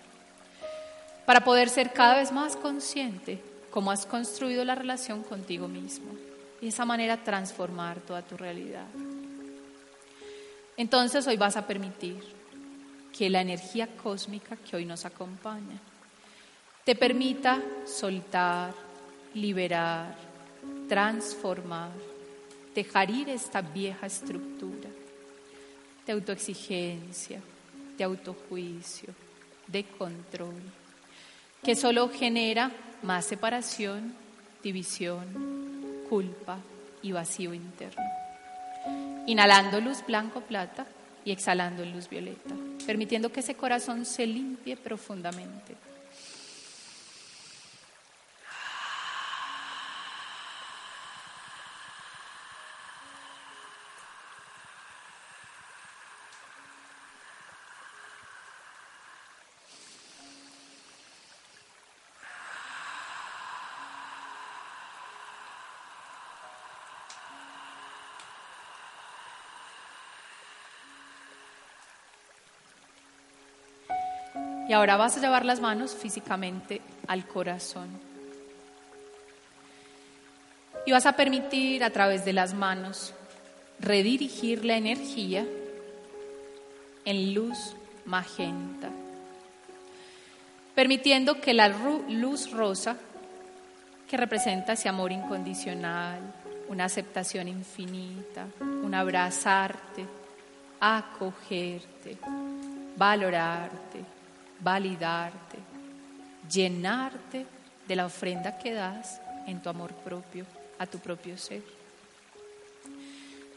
[1.25, 6.11] Para poder ser cada vez más consciente cómo has construido la relación contigo mismo
[6.59, 8.85] y de esa manera transformar toda tu realidad.
[10.77, 12.21] Entonces hoy vas a permitir
[13.17, 15.79] que la energía cósmica que hoy nos acompaña
[16.83, 18.73] te permita soltar,
[19.33, 20.15] liberar,
[20.87, 21.91] transformar,
[22.75, 24.89] dejar ir esta vieja estructura
[26.05, 27.41] de autoexigencia,
[27.97, 29.13] de autojuicio,
[29.67, 30.61] de control,
[31.63, 34.13] que solo genera más separación,
[34.63, 35.25] división,
[36.09, 36.59] culpa
[37.01, 38.03] y vacío interno.
[39.27, 40.85] Inhalando luz blanco-plata
[41.23, 45.75] y exhalando luz violeta, permitiendo que ese corazón se limpie profundamente.
[74.67, 77.89] Y ahora vas a llevar las manos físicamente al corazón.
[80.85, 83.13] Y vas a permitir a través de las manos
[83.79, 85.45] redirigir la energía
[87.05, 87.75] en luz
[88.05, 88.89] magenta,
[90.73, 92.97] permitiendo que la luz rosa,
[94.09, 96.19] que representa ese amor incondicional,
[96.67, 100.05] una aceptación infinita, un abrazarte,
[100.79, 102.17] acogerte,
[102.97, 104.14] valorarte,
[104.59, 105.57] validarte,
[106.51, 107.45] llenarte
[107.87, 110.45] de la ofrenda que das en tu amor propio,
[110.79, 111.61] a tu propio ser.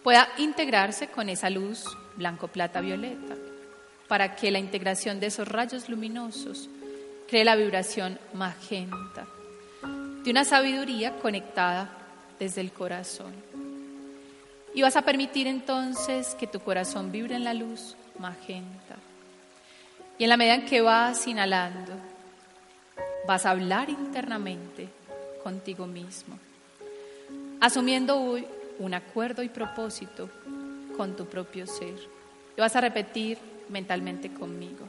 [0.02, 1.84] Pueda integrarse con esa luz
[2.16, 3.34] blanco, plata, violeta,
[4.06, 6.68] para que la integración de esos rayos luminosos
[7.28, 9.26] cree la vibración magenta
[10.24, 11.90] de una sabiduría conectada
[12.38, 13.32] desde el corazón.
[14.74, 18.96] Y vas a permitir entonces que tu corazón vibre en la luz magenta
[20.18, 21.92] y en la medida en que vas inhalando,
[23.26, 24.88] vas a hablar internamente
[25.44, 26.38] contigo mismo,
[27.60, 28.44] asumiendo hoy
[28.80, 30.28] un acuerdo y propósito
[30.96, 31.94] con tu propio ser.
[32.56, 34.88] Y vas a repetir mentalmente conmigo.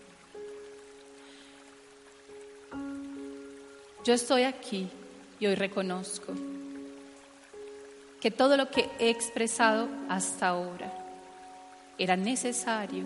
[4.04, 4.90] Yo estoy aquí
[5.40, 6.34] y hoy reconozco
[8.20, 10.92] que todo lo que he expresado hasta ahora
[11.98, 13.04] era necesario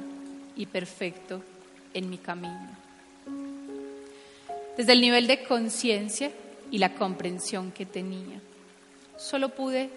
[0.56, 1.42] y perfecto
[1.94, 2.70] en mi camino.
[4.78, 6.32] Desde el nivel de conciencia
[6.72, 8.40] y la comprensión que tenía,
[9.18, 9.90] solo pude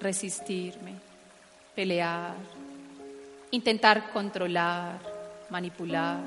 [0.00, 0.94] resistirme,
[1.74, 2.34] pelear,
[3.50, 4.98] intentar controlar,
[5.50, 6.20] manipular,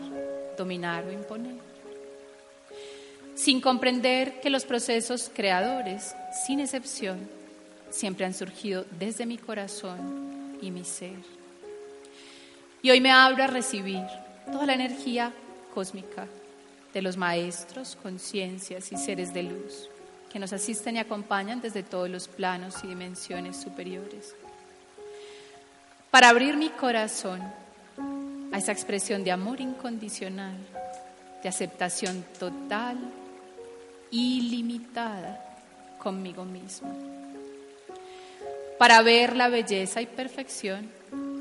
[0.58, 1.56] dominar o imponer.
[3.34, 7.28] Sin comprender que los procesos creadores, sin excepción,
[7.89, 11.17] siempre han surgido desde mi corazón y mi ser.
[12.82, 14.04] Y hoy me abro a recibir
[14.51, 15.31] toda la energía
[15.73, 16.27] cósmica
[16.93, 19.89] de los maestros, conciencias y seres de luz
[20.36, 24.36] que nos asisten y acompañan desde todos los planos y dimensiones superiores.
[26.12, 27.41] Para abrir mi corazón
[28.51, 30.58] a esa expresión de amor incondicional,
[31.41, 32.97] de aceptación total,
[34.12, 35.41] ilimitada
[35.99, 36.93] conmigo mismo.
[38.77, 40.89] Para ver la belleza y perfección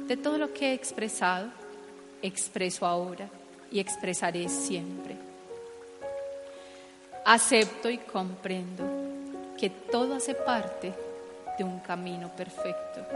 [0.06, 1.48] de todo lo que he expresado
[2.26, 3.28] expreso ahora
[3.70, 5.14] y expresaré siempre.
[7.26, 8.84] Acepto y comprendo
[9.58, 10.92] que todo hace parte
[11.58, 13.06] de un camino perfecto,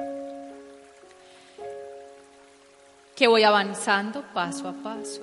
[3.16, 5.23] que voy avanzando paso a paso,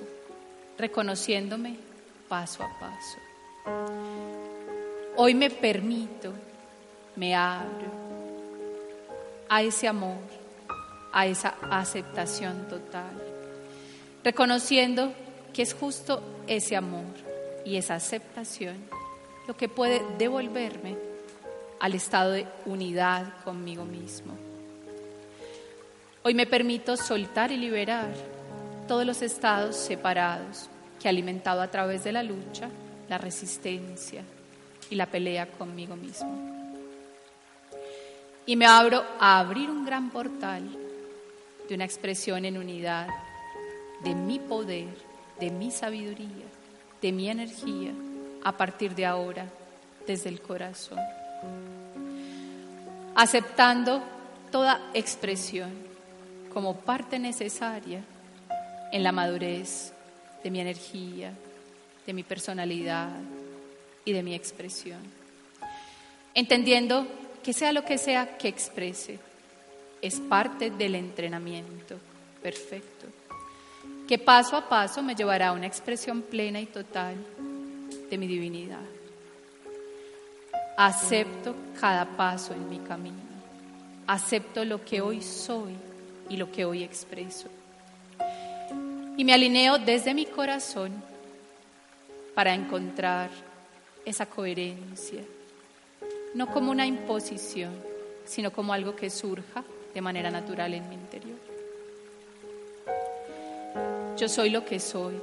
[0.76, 1.76] reconociéndome
[2.28, 3.18] paso a paso.
[5.16, 6.32] Hoy me permito,
[7.14, 7.90] me abro
[9.48, 10.18] a ese amor,
[11.12, 13.35] a esa aceptación total
[14.26, 15.12] reconociendo
[15.54, 17.04] que es justo ese amor
[17.64, 18.74] y esa aceptación
[19.46, 20.96] lo que puede devolverme
[21.78, 24.34] al estado de unidad conmigo mismo.
[26.24, 28.12] Hoy me permito soltar y liberar
[28.88, 30.68] todos los estados separados
[31.00, 32.68] que he alimentado a través de la lucha,
[33.08, 34.24] la resistencia
[34.90, 36.66] y la pelea conmigo mismo.
[38.44, 40.68] Y me abro a abrir un gran portal
[41.68, 43.06] de una expresión en unidad
[44.02, 44.88] de mi poder,
[45.40, 46.46] de mi sabiduría,
[47.00, 47.92] de mi energía,
[48.42, 49.46] a partir de ahora,
[50.06, 50.98] desde el corazón.
[53.14, 54.02] Aceptando
[54.50, 55.72] toda expresión
[56.52, 58.02] como parte necesaria
[58.92, 59.92] en la madurez
[60.42, 61.32] de mi energía,
[62.06, 63.10] de mi personalidad
[64.04, 65.00] y de mi expresión.
[66.34, 67.06] Entendiendo
[67.42, 69.18] que sea lo que sea que exprese,
[70.02, 71.96] es parte del entrenamiento
[72.42, 73.06] perfecto
[74.06, 77.16] que paso a paso me llevará a una expresión plena y total
[78.08, 78.84] de mi divinidad.
[80.76, 83.16] Acepto cada paso en mi camino.
[84.06, 85.74] Acepto lo que hoy soy
[86.28, 87.48] y lo que hoy expreso.
[89.16, 90.92] Y me alineo desde mi corazón
[92.34, 93.30] para encontrar
[94.04, 95.22] esa coherencia,
[96.34, 97.72] no como una imposición,
[98.26, 101.35] sino como algo que surja de manera natural en mi interior.
[104.16, 105.14] Yo soy lo que soy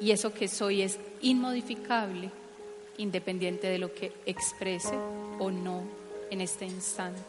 [0.00, 2.30] y eso que soy es inmodificable,
[2.98, 4.94] independiente de lo que exprese
[5.38, 5.82] o no
[6.30, 7.20] en este instante.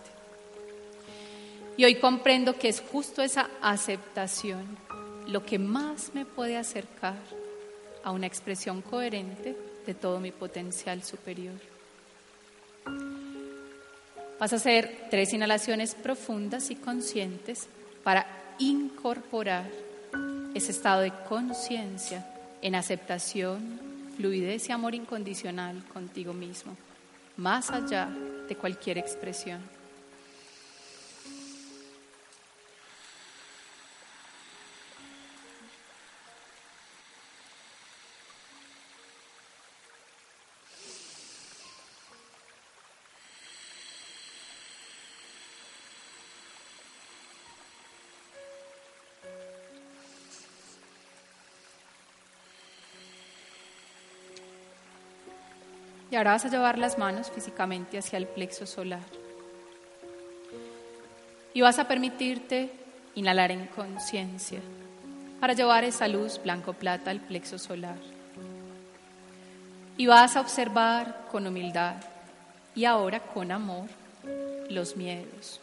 [1.75, 4.77] Y hoy comprendo que es justo esa aceptación
[5.27, 7.17] lo que más me puede acercar
[8.03, 9.57] a una expresión coherente
[9.87, 11.55] de todo mi potencial superior.
[14.39, 17.67] Vas a hacer tres inhalaciones profundas y conscientes
[18.03, 18.27] para
[18.59, 19.65] incorporar
[20.53, 22.25] ese estado de conciencia
[22.61, 23.79] en aceptación,
[24.17, 26.75] fluidez y amor incondicional contigo mismo,
[27.37, 28.09] más allá
[28.47, 29.74] de cualquier expresión.
[56.15, 59.03] Y ahora vas a llevar las manos físicamente hacia el plexo solar.
[61.53, 62.71] Y vas a permitirte
[63.15, 64.61] inhalar en conciencia
[65.41, 67.97] para llevar esa luz blanco-plata al plexo solar.
[69.97, 71.97] Y vas a observar con humildad
[72.75, 73.89] y ahora con amor
[74.69, 75.59] los miedos.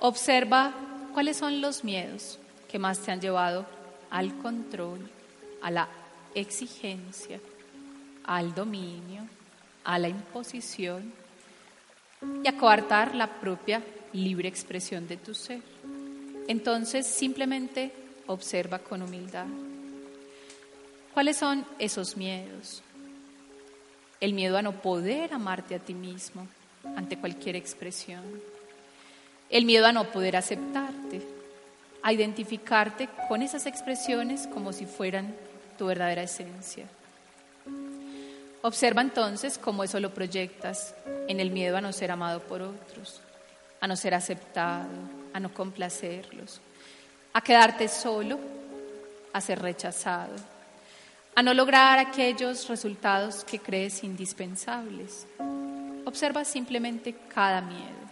[0.00, 0.72] Observa
[1.14, 3.66] cuáles son los miedos que más te han llevado
[4.10, 5.08] al control,
[5.62, 5.88] a la
[6.34, 7.38] exigencia
[8.26, 9.22] al dominio,
[9.84, 11.12] a la imposición
[12.42, 15.62] y a coartar la propia libre expresión de tu ser.
[16.48, 17.92] Entonces simplemente
[18.26, 19.46] observa con humildad.
[21.14, 22.82] ¿Cuáles son esos miedos?
[24.20, 26.46] El miedo a no poder amarte a ti mismo
[26.96, 28.22] ante cualquier expresión.
[29.48, 31.22] El miedo a no poder aceptarte,
[32.02, 35.34] a identificarte con esas expresiones como si fueran
[35.78, 36.86] tu verdadera esencia.
[38.66, 40.92] Observa entonces cómo eso lo proyectas
[41.28, 43.20] en el miedo a no ser amado por otros,
[43.78, 44.88] a no ser aceptado,
[45.32, 46.60] a no complacerlos,
[47.32, 48.40] a quedarte solo,
[49.32, 50.34] a ser rechazado,
[51.36, 55.28] a no lograr aquellos resultados que crees indispensables.
[56.04, 58.10] Observa simplemente cada miedo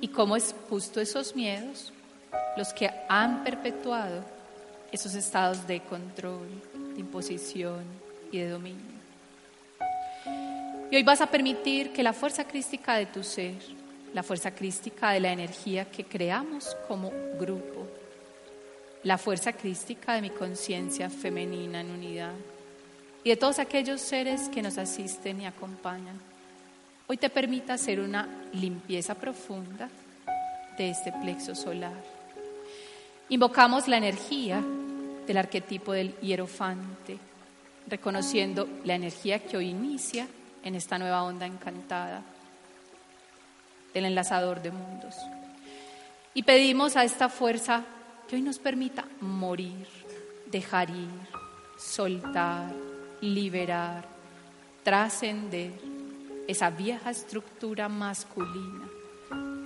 [0.00, 1.92] y cómo es justo esos miedos
[2.56, 4.24] los que han perpetuado
[4.90, 6.48] esos estados de control,
[6.94, 7.84] de imposición
[8.32, 8.95] y de dominio.
[10.90, 13.54] Y hoy vas a permitir que la fuerza crística de tu ser,
[14.14, 17.88] la fuerza crística de la energía que creamos como grupo,
[19.02, 22.32] la fuerza crística de mi conciencia femenina en unidad
[23.24, 26.20] y de todos aquellos seres que nos asisten y acompañan,
[27.08, 29.88] hoy te permita hacer una limpieza profunda
[30.78, 32.00] de este plexo solar.
[33.28, 34.62] Invocamos la energía
[35.26, 37.18] del arquetipo del hierofante,
[37.88, 40.28] reconociendo la energía que hoy inicia
[40.66, 42.22] en esta nueva onda encantada
[43.94, 45.14] del enlazador de mundos.
[46.34, 47.84] Y pedimos a esta fuerza
[48.28, 49.86] que hoy nos permita morir,
[50.50, 51.08] dejar ir,
[51.78, 52.74] soltar,
[53.20, 54.08] liberar,
[54.82, 55.70] trascender
[56.48, 58.88] esa vieja estructura masculina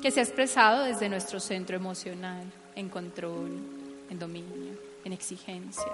[0.03, 2.44] que se ha expresado desde nuestro centro emocional
[2.76, 3.59] en control,
[4.11, 5.92] en dominio, en exigencia,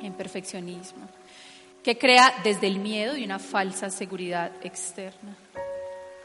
[0.00, 1.06] en perfeccionismo
[1.86, 5.36] que crea desde el miedo y una falsa seguridad externa.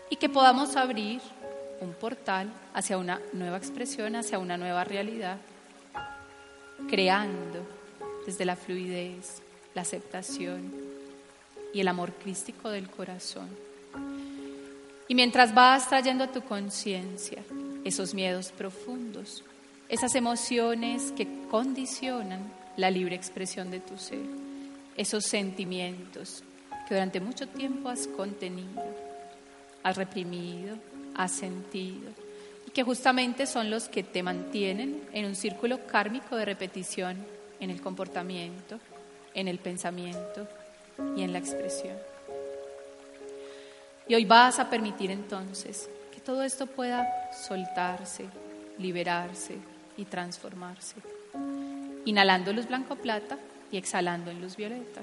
[0.09, 1.21] Y que podamos abrir
[1.81, 5.37] un portal hacia una nueva expresión, hacia una nueva realidad,
[6.89, 7.63] creando
[8.25, 9.43] desde la fluidez,
[9.75, 10.73] la aceptación
[11.75, 13.47] y el amor crístico del corazón.
[15.07, 17.43] Y mientras vas trayendo a tu conciencia
[17.83, 19.43] esos miedos profundos,
[19.89, 24.40] esas emociones que condicionan la libre expresión de tu ser,
[25.01, 26.43] esos sentimientos
[26.87, 28.83] que durante mucho tiempo has contenido,
[29.81, 30.77] has reprimido,
[31.15, 32.11] has sentido,
[32.67, 37.17] y que justamente son los que te mantienen en un círculo kármico de repetición
[37.59, 38.79] en el comportamiento,
[39.33, 40.47] en el pensamiento
[41.17, 41.97] y en la expresión.
[44.07, 48.25] Y hoy vas a permitir entonces que todo esto pueda soltarse,
[48.77, 49.57] liberarse
[49.97, 50.97] y transformarse.
[52.05, 53.39] Inhalando luz blanco plata
[53.71, 55.01] y exhalando en luz violeta.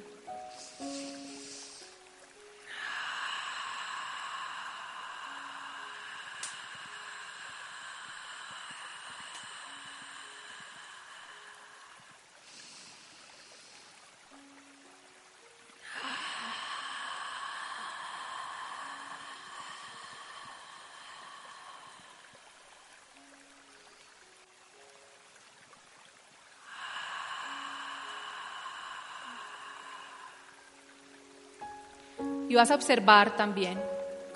[32.49, 33.79] Y vas a observar también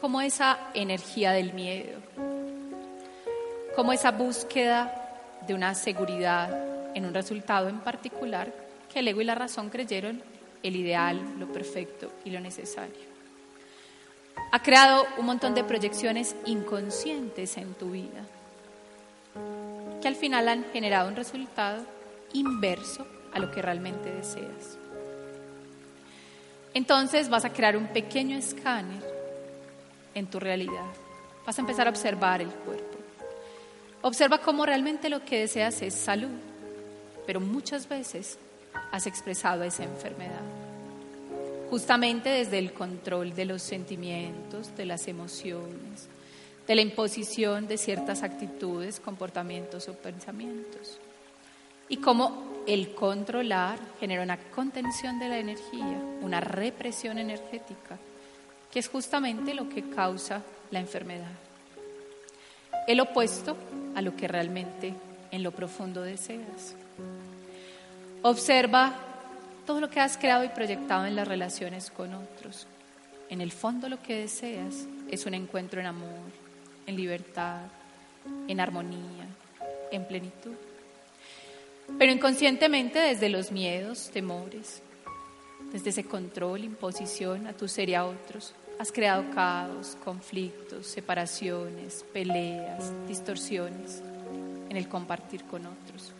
[0.01, 1.99] cómo esa energía del miedo,
[3.75, 5.03] cómo esa búsqueda
[5.47, 6.51] de una seguridad
[6.95, 8.53] en un resultado en particular,
[8.93, 10.23] que el ego y la razón creyeron
[10.63, 13.13] el ideal, lo perfecto y lo necesario.
[14.51, 18.27] Ha creado un montón de proyecciones inconscientes en tu vida,
[20.01, 21.83] que al final han generado un resultado
[22.33, 24.82] inverso a lo que realmente deseas.
[26.75, 29.03] Entonces vas a crear un pequeño escáner
[30.15, 30.87] en tu realidad.
[31.47, 32.99] Vas a empezar a observar el cuerpo.
[34.03, 36.31] Observa cómo realmente lo que deseas es salud,
[37.27, 38.39] pero muchas veces
[38.91, 40.41] has expresado esa enfermedad.
[41.71, 46.09] Justamente desde el control de los sentimientos, de las emociones,
[46.67, 50.99] de la imposición de ciertas actitudes, comportamientos o pensamientos.
[51.89, 57.99] Y cómo el controlar genera una contención de la energía, una represión energética,
[58.71, 61.33] que es justamente lo que causa la enfermedad.
[62.87, 63.57] El opuesto
[63.95, 64.95] a lo que realmente
[65.31, 66.75] en lo profundo deseas.
[68.23, 68.95] Observa
[69.67, 72.67] todo lo que has creado y proyectado en las relaciones con otros.
[73.29, 76.31] En el fondo lo que deseas es un encuentro en amor,
[76.87, 77.61] en libertad,
[78.49, 79.27] en armonía,
[79.91, 80.55] en plenitud.
[81.99, 84.83] Pero inconscientemente desde los miedos, temores,
[85.73, 92.05] desde ese control, imposición a tu ser y a otros, has creado caos, conflictos, separaciones,
[92.13, 94.03] peleas, distorsiones
[94.69, 96.13] en el compartir con otros.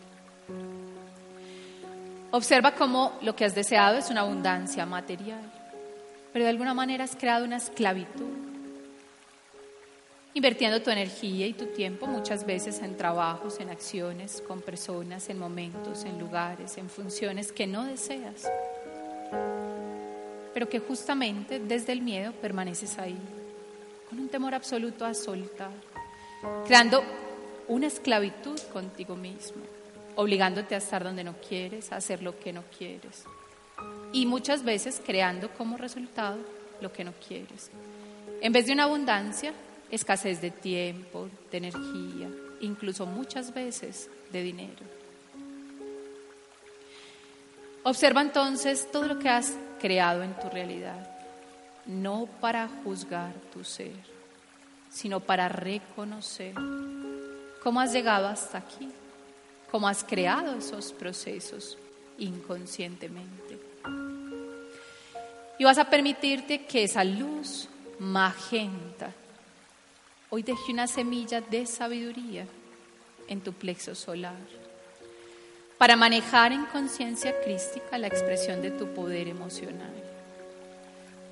[2.31, 5.51] Observa cómo lo que has deseado es una abundancia material,
[6.31, 8.52] pero de alguna manera has creado una esclavitud,
[10.33, 15.39] invirtiendo tu energía y tu tiempo muchas veces en trabajos, en acciones, con personas, en
[15.39, 18.49] momentos, en lugares, en funciones que no deseas,
[20.53, 23.17] pero que justamente desde el miedo permaneces ahí,
[24.09, 25.71] con un temor absoluto a soltar,
[26.65, 27.03] creando
[27.67, 29.63] una esclavitud contigo mismo
[30.15, 33.23] obligándote a estar donde no quieres, a hacer lo que no quieres.
[34.11, 36.37] Y muchas veces creando como resultado
[36.81, 37.71] lo que no quieres.
[38.41, 39.53] En vez de una abundancia,
[39.95, 42.29] escasez de tiempo, de energía,
[42.61, 44.85] incluso muchas veces de dinero.
[47.83, 51.09] Observa entonces todo lo que has creado en tu realidad,
[51.85, 53.93] no para juzgar tu ser,
[54.89, 56.53] sino para reconocer
[57.61, 58.89] cómo has llegado hasta aquí
[59.73, 61.79] cómo has creado esos procesos
[62.19, 63.57] inconscientemente.
[65.57, 67.67] Y vas a permitirte que esa luz
[67.97, 69.11] magenta
[70.33, 72.47] hoy deje una semilla de sabiduría
[73.27, 74.33] en tu plexo solar
[75.77, 79.93] para manejar en conciencia crística la expresión de tu poder emocional,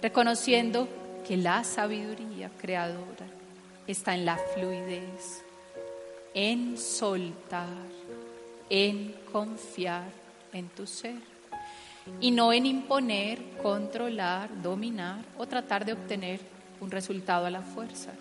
[0.04, 0.88] reconociendo
[1.28, 3.26] que la sabiduría creadora
[3.88, 5.42] está en la fluidez,
[6.36, 7.66] en soltar
[8.70, 10.12] en confiar
[10.54, 11.18] en tu ser
[12.20, 16.40] y no en imponer, controlar, dominar o tratar de obtener
[16.80, 18.12] un resultado a la fuerza.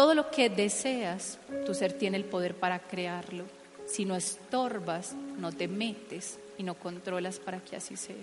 [0.00, 3.44] Todo lo que deseas, tu ser tiene el poder para crearlo.
[3.86, 8.16] Si no estorbas, no te metes y no controlas para que así sea.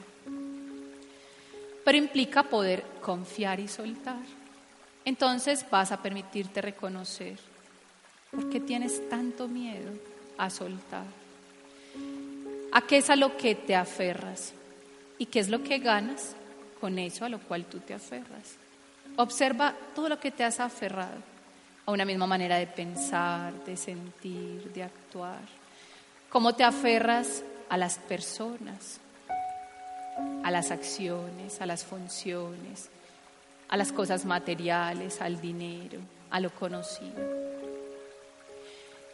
[1.86, 4.24] Pero implica poder confiar y soltar.
[5.06, 7.38] Entonces vas a permitirte reconocer
[8.32, 9.92] ¿Por qué tienes tanto miedo
[10.40, 11.06] a soltar?
[12.72, 14.52] ¿A qué es a lo que te aferras?
[15.20, 16.36] ¿Y qué es lo que ganas
[16.82, 18.56] con eso a lo cual tú te aferras?
[19.16, 21.37] Observa todo lo que te has aferrado
[21.88, 25.40] a una misma manera de pensar, de sentir, de actuar.
[26.30, 29.00] ¿Cómo te aferras a las personas,
[30.44, 32.90] a las acciones, a las funciones,
[33.70, 37.24] a las cosas materiales, al dinero, a lo conocido?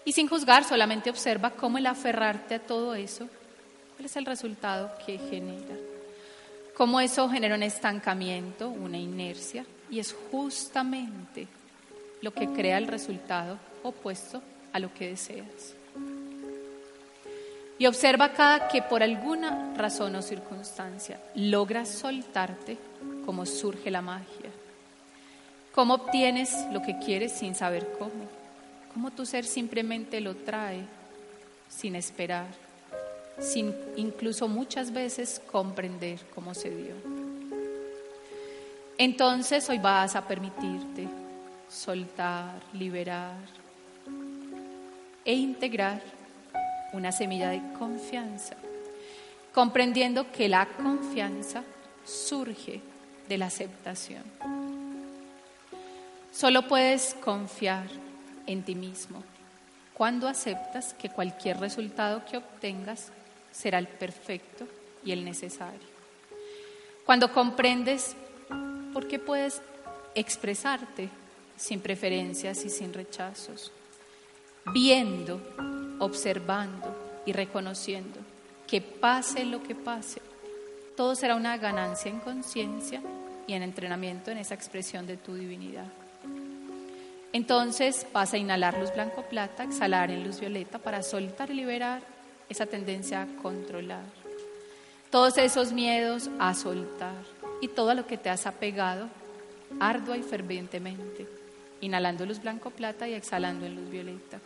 [0.04, 3.30] Y sin juzgar, solamente observa cómo el aferrarte a todo eso,
[3.96, 5.76] cuál es el resultado que genera.
[6.76, 11.48] Cómo eso genera un estancamiento, una inercia, y es justamente
[12.24, 15.76] lo que crea el resultado opuesto a lo que deseas.
[17.78, 22.78] Y observa cada que por alguna razón o circunstancia logras soltarte,
[23.26, 24.50] cómo surge la magia,
[25.76, 28.44] cómo obtienes lo que quieres sin saber cómo
[28.94, 30.82] cómo tu ser simplemente lo trae
[31.68, 32.48] sin esperar,
[33.40, 36.94] sin incluso muchas veces comprender cómo se dio.
[38.98, 41.08] Entonces hoy vas a permitirte
[41.74, 43.36] soltar, liberar
[45.26, 46.02] e integrar
[46.94, 48.56] una semilla de confianza,
[49.54, 51.64] comprendiendo que la confianza
[52.06, 52.82] surge
[53.28, 54.24] de la aceptación.
[56.32, 57.88] Solo puedes confiar
[58.46, 59.24] en ti mismo
[59.94, 63.12] cuando aceptas que cualquier resultado que obtengas
[63.52, 64.68] será el perfecto
[65.04, 65.94] y el necesario.
[67.06, 68.16] Cuando comprendes
[68.94, 69.62] por qué puedes
[70.16, 71.10] expresarte
[71.56, 73.72] sin preferencias y sin rechazos,
[74.74, 75.42] viendo,
[76.00, 78.20] observando y reconociendo
[78.68, 80.22] que pase lo que pase,
[80.96, 83.02] todo será una ganancia en conciencia
[83.48, 85.88] y en entrenamiento en esa expresión de tu divinidad.
[87.34, 92.02] Entonces vas a inhalar luz blanco-plata, exhalar en luz violeta para soltar y liberar
[92.48, 94.04] esa tendencia a controlar.
[95.10, 97.24] Todos esos miedos a soltar
[97.62, 99.10] y todo lo que te has apegado
[99.80, 101.28] ardua y fervientemente,
[101.84, 104.40] inhalando luz blanco-plata y exhalando en luz violeta.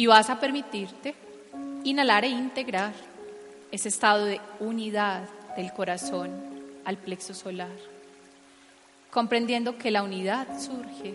[0.00, 1.14] Y vas a permitirte
[1.84, 2.94] inhalar e integrar
[3.70, 5.28] ese estado de unidad
[5.58, 6.30] del corazón
[6.86, 7.76] al plexo solar,
[9.10, 11.14] comprendiendo que la unidad surge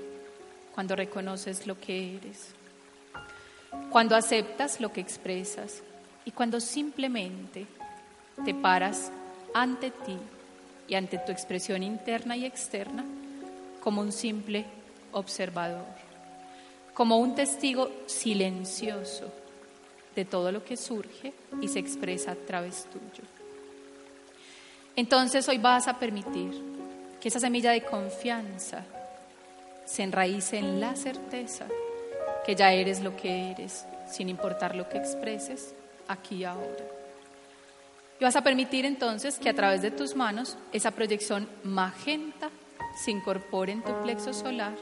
[0.76, 2.54] cuando reconoces lo que eres,
[3.90, 5.82] cuando aceptas lo que expresas
[6.24, 7.66] y cuando simplemente
[8.46, 9.12] te paras
[9.56, 10.20] ante ti
[10.88, 13.04] y ante tu expresión interna y externa
[13.82, 14.64] como un simple
[15.12, 16.06] observador
[16.96, 19.32] como un testigo silencioso
[20.16, 23.28] de todo lo que surge y se expresa a través tuyo.
[24.96, 26.54] Entonces hoy vas a permitir
[27.20, 28.86] que esa semilla de confianza
[29.86, 31.68] se enraíce en la certeza
[32.46, 35.76] que ya eres lo que eres, sin importar lo que expreses
[36.08, 36.86] aquí y ahora.
[38.22, 42.50] Y vas a permitir entonces que a través de tus manos esa proyección magenta
[43.04, 44.76] se incorpore en tu plexo solar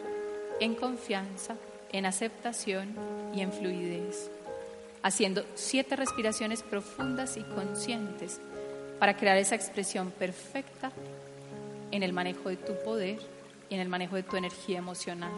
[0.60, 1.56] en confianza
[1.94, 2.94] en aceptación
[3.34, 4.30] y en fluidez,
[5.04, 8.42] haciendo siete respiraciones profundas y conscientes
[9.00, 10.92] para crear esa expresión perfecta
[11.92, 13.20] en el manejo de tu poder
[13.70, 15.32] y en el manejo de tu energía emocional.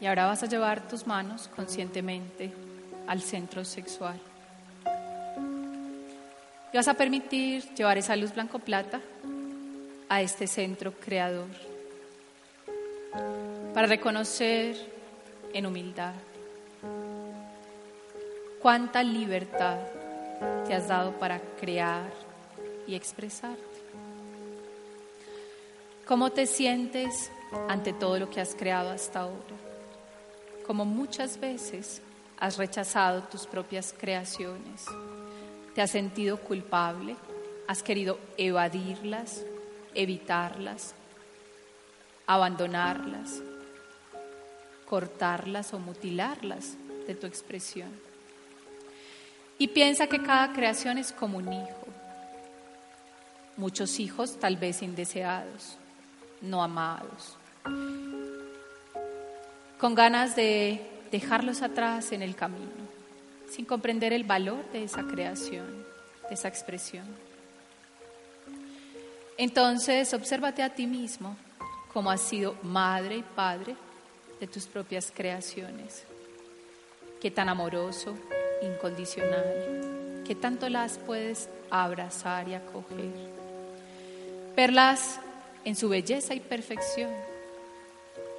[0.00, 2.52] Y ahora vas a llevar tus manos conscientemente
[3.06, 4.18] al centro sexual.
[6.72, 9.00] Y vas a permitir llevar esa luz blanco-plata
[10.08, 11.48] a este centro creador
[13.74, 14.76] para reconocer
[15.52, 16.14] en humildad
[18.60, 19.78] cuánta libertad
[20.66, 22.10] te has dado para crear
[22.86, 23.71] y expresarte.
[26.12, 27.30] ¿Cómo te sientes
[27.70, 29.56] ante todo lo que has creado hasta ahora?
[30.66, 32.02] como muchas veces
[32.38, 34.84] has rechazado tus propias creaciones,
[35.74, 37.16] te has sentido culpable,
[37.66, 39.42] has querido evadirlas,
[39.94, 40.94] evitarlas,
[42.26, 43.40] abandonarlas,
[44.84, 47.88] cortarlas o mutilarlas de tu expresión.
[49.56, 51.86] Y piensa que cada creación es como un hijo.
[53.56, 55.78] Muchos hijos tal vez indeseados,
[56.42, 57.38] no amados
[59.82, 60.80] con ganas de
[61.10, 62.70] dejarlos atrás en el camino,
[63.50, 65.66] sin comprender el valor de esa creación,
[66.28, 67.04] de esa expresión.
[69.36, 71.36] Entonces, obsérvate a ti mismo
[71.92, 73.74] como has sido madre y padre
[74.38, 76.04] de tus propias creaciones.
[77.20, 78.16] qué tan amoroso,
[78.62, 83.10] incondicional, qué tanto las puedes abrazar y acoger.
[84.54, 85.18] Verlas
[85.64, 87.10] en su belleza y perfección,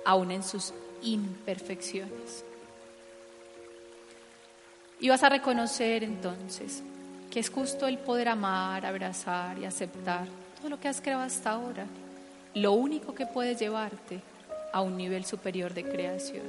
[0.05, 2.43] aún en sus imperfecciones.
[4.99, 6.81] Y vas a reconocer entonces
[7.29, 11.51] que es justo el poder amar, abrazar y aceptar todo lo que has creado hasta
[11.51, 11.85] ahora,
[12.53, 14.21] lo único que puede llevarte
[14.71, 16.45] a un nivel superior de creación.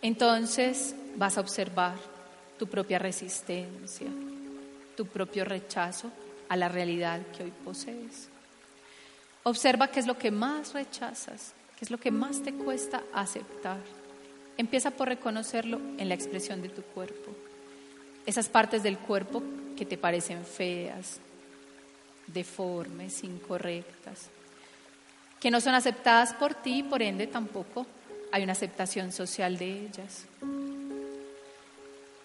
[0.00, 1.94] Entonces vas a observar
[2.58, 4.08] tu propia resistencia,
[4.96, 6.10] tu propio rechazo
[6.48, 8.31] a la realidad que hoy posees.
[9.44, 13.80] Observa qué es lo que más rechazas, qué es lo que más te cuesta aceptar.
[14.56, 17.34] Empieza por reconocerlo en la expresión de tu cuerpo
[18.26, 19.42] esas partes del cuerpo
[19.76, 21.18] que te parecen feas,
[22.26, 24.28] deformes, incorrectas,
[25.40, 27.86] que no son aceptadas por ti y por ende tampoco
[28.30, 30.24] hay una aceptación social de ellas.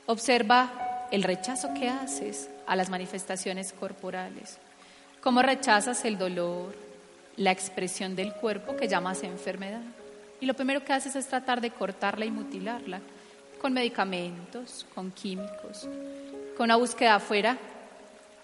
[0.05, 4.57] Observa el rechazo que haces a las manifestaciones corporales,
[5.22, 6.76] cómo rechazas el dolor,
[7.38, 9.81] la expresión del cuerpo que llamas enfermedad.
[10.41, 12.99] Y lo primero que haces es tratar de cortarla y mutilarla
[13.61, 15.88] con medicamentos, con químicos,
[16.55, 17.57] con una búsqueda afuera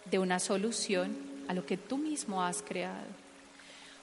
[0.06, 1.16] de una solución
[1.48, 3.24] a lo que tú mismo has creado.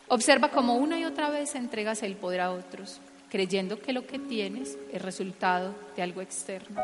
[0.09, 4.19] Observa cómo una y otra vez entregas el poder a otros, creyendo que lo que
[4.19, 6.81] tienes es resultado de algo externo,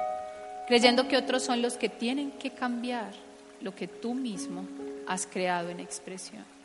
[0.68, 3.12] creyendo que otros son los que tienen que cambiar
[3.60, 4.64] lo que tú mismo
[5.08, 6.55] has creado en expresión.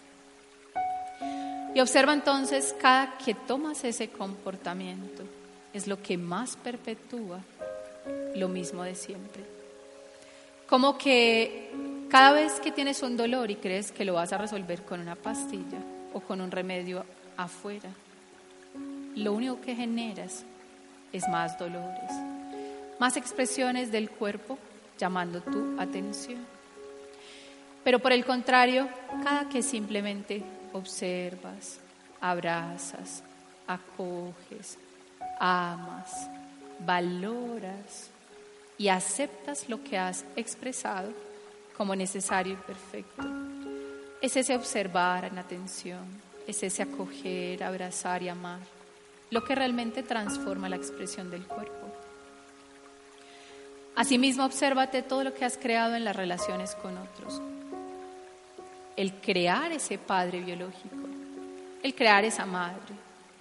[1.74, 5.24] Y observa entonces cada que tomas ese comportamiento,
[5.74, 7.40] es lo que más perpetúa
[8.36, 9.44] lo mismo de siempre.
[10.68, 11.72] Como que
[12.10, 15.16] cada vez que tienes un dolor y crees que lo vas a resolver con una
[15.16, 15.80] pastilla
[16.14, 17.06] o con un remedio
[17.38, 17.90] afuera,
[19.16, 20.44] lo único que generas
[21.14, 22.12] es más dolores,
[23.00, 24.58] más expresiones del cuerpo
[24.98, 26.40] llamando tu atención.
[27.84, 28.88] Pero por el contrario,
[29.24, 30.44] cada que simplemente
[30.74, 31.80] observas,
[32.20, 33.24] abrazas,
[33.68, 34.78] acoges,
[35.40, 36.30] amas,
[36.80, 38.10] valoras
[38.78, 41.12] y aceptas lo que has expresado
[41.78, 43.24] como necesario y perfecto.
[44.22, 46.06] Es ese observar en atención,
[46.48, 48.60] es ese acoger, abrazar y amar,
[49.30, 51.88] lo que realmente transforma la expresión del cuerpo.
[53.96, 57.42] Asimismo, obsérvate todo lo que has creado en las relaciones con otros.
[58.96, 61.08] El crear ese padre biológico,
[61.82, 62.94] el crear esa madre,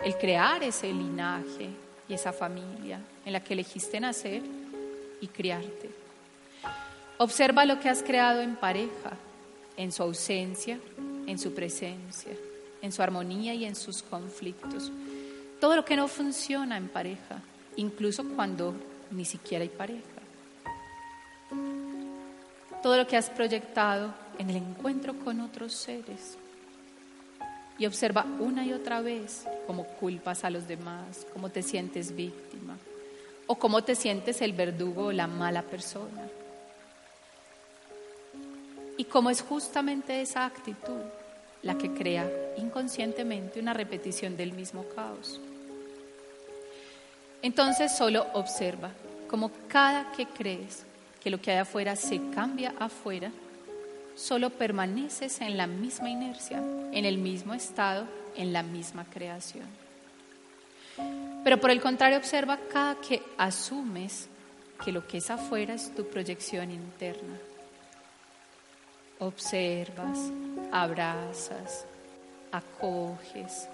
[0.02, 1.70] el crear ese linaje,
[2.10, 4.42] y esa familia en la que elegiste nacer
[5.20, 5.90] y criarte.
[7.18, 9.12] Observa lo que has creado en pareja,
[9.76, 10.80] en su ausencia,
[11.26, 12.32] en su presencia,
[12.82, 14.90] en su armonía y en sus conflictos.
[15.60, 17.40] Todo lo que no funciona en pareja,
[17.76, 18.74] incluso cuando
[19.12, 20.02] ni siquiera hay pareja.
[22.82, 26.38] Todo lo que has proyectado en el encuentro con otros seres
[27.78, 32.78] y observa una y otra vez cómo culpas a los demás, cómo te sientes víctima
[33.46, 36.26] o cómo te sientes el verdugo o la mala persona.
[38.96, 41.02] Y cómo es justamente esa actitud
[41.62, 42.26] la que crea
[42.56, 45.38] inconscientemente una repetición del mismo caos.
[47.42, 48.90] Entonces solo observa
[49.28, 50.86] cómo cada que crees
[51.22, 53.30] que lo que hay afuera se cambia afuera,
[54.20, 56.58] solo permaneces en la misma inercia,
[56.92, 58.06] en el mismo estado,
[58.36, 59.66] en la misma creación.
[61.42, 64.28] Pero por el contrario, observa cada que asumes
[64.84, 67.38] que lo que es afuera es tu proyección interna.
[69.20, 70.18] Observas,
[70.70, 71.86] abrazas,
[72.52, 73.68] acoges,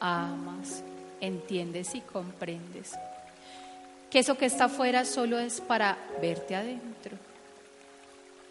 [0.00, 0.82] amas,
[1.20, 2.92] entiendes y comprendes
[4.10, 7.18] que eso que está afuera solo es para verte adentro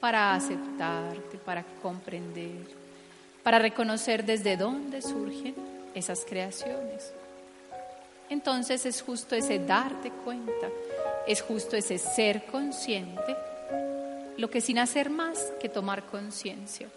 [0.03, 2.67] para aceptarte, para comprender,
[3.41, 5.55] para reconocer desde dónde surgen
[5.95, 7.13] esas creaciones.
[8.29, 10.67] Entonces es justo ese darte cuenta,
[11.25, 13.33] es justo ese ser consciente,
[14.35, 16.89] lo que sin hacer más que tomar conciencia,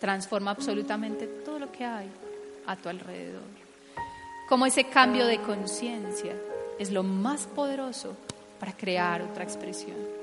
[0.00, 2.10] transforma absolutamente todo lo que hay
[2.66, 3.52] a tu alrededor.
[4.48, 6.34] Como ese cambio de conciencia
[6.76, 8.16] es lo más poderoso
[8.58, 10.21] para crear otra expresión.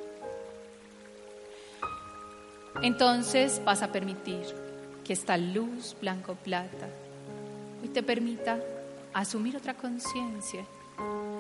[2.82, 4.46] Entonces vas a permitir
[5.04, 6.88] que esta luz blanco-plata
[7.82, 8.60] hoy te permita
[9.14, 10.64] asumir otra conciencia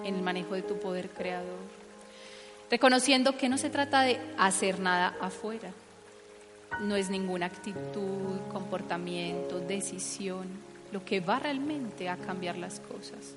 [0.04, 1.60] en el manejo de tu poder creador,
[2.70, 5.72] reconociendo que no se trata de hacer nada afuera,
[6.82, 10.48] no es ninguna actitud, comportamiento, decisión
[10.92, 13.36] lo que va realmente a cambiar las cosas,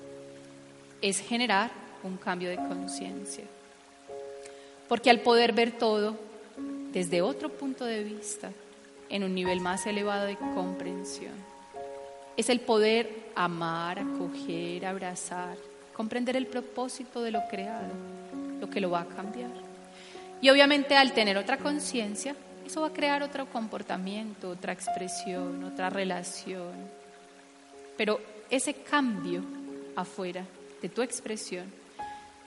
[1.01, 1.71] es generar
[2.03, 3.43] un cambio de conciencia.
[4.87, 6.17] Porque al poder ver todo
[6.93, 8.51] desde otro punto de vista,
[9.09, 11.33] en un nivel más elevado de comprensión,
[12.37, 15.57] es el poder amar, acoger, abrazar,
[15.93, 17.91] comprender el propósito de lo creado,
[18.59, 19.51] lo que lo va a cambiar.
[20.39, 22.35] Y obviamente al tener otra conciencia,
[22.65, 26.73] eso va a crear otro comportamiento, otra expresión, otra relación.
[27.97, 28.21] Pero
[28.51, 29.41] ese cambio
[29.95, 30.45] afuera
[30.79, 31.71] de tu expresión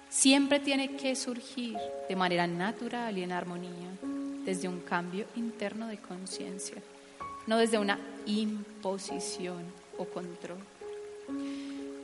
[0.09, 1.77] siempre tiene que surgir
[2.09, 3.91] de manera natural y en armonía,
[4.47, 6.77] desde un cambio interno de conciencia,
[7.47, 9.65] no desde una imposición
[9.99, 10.59] o control.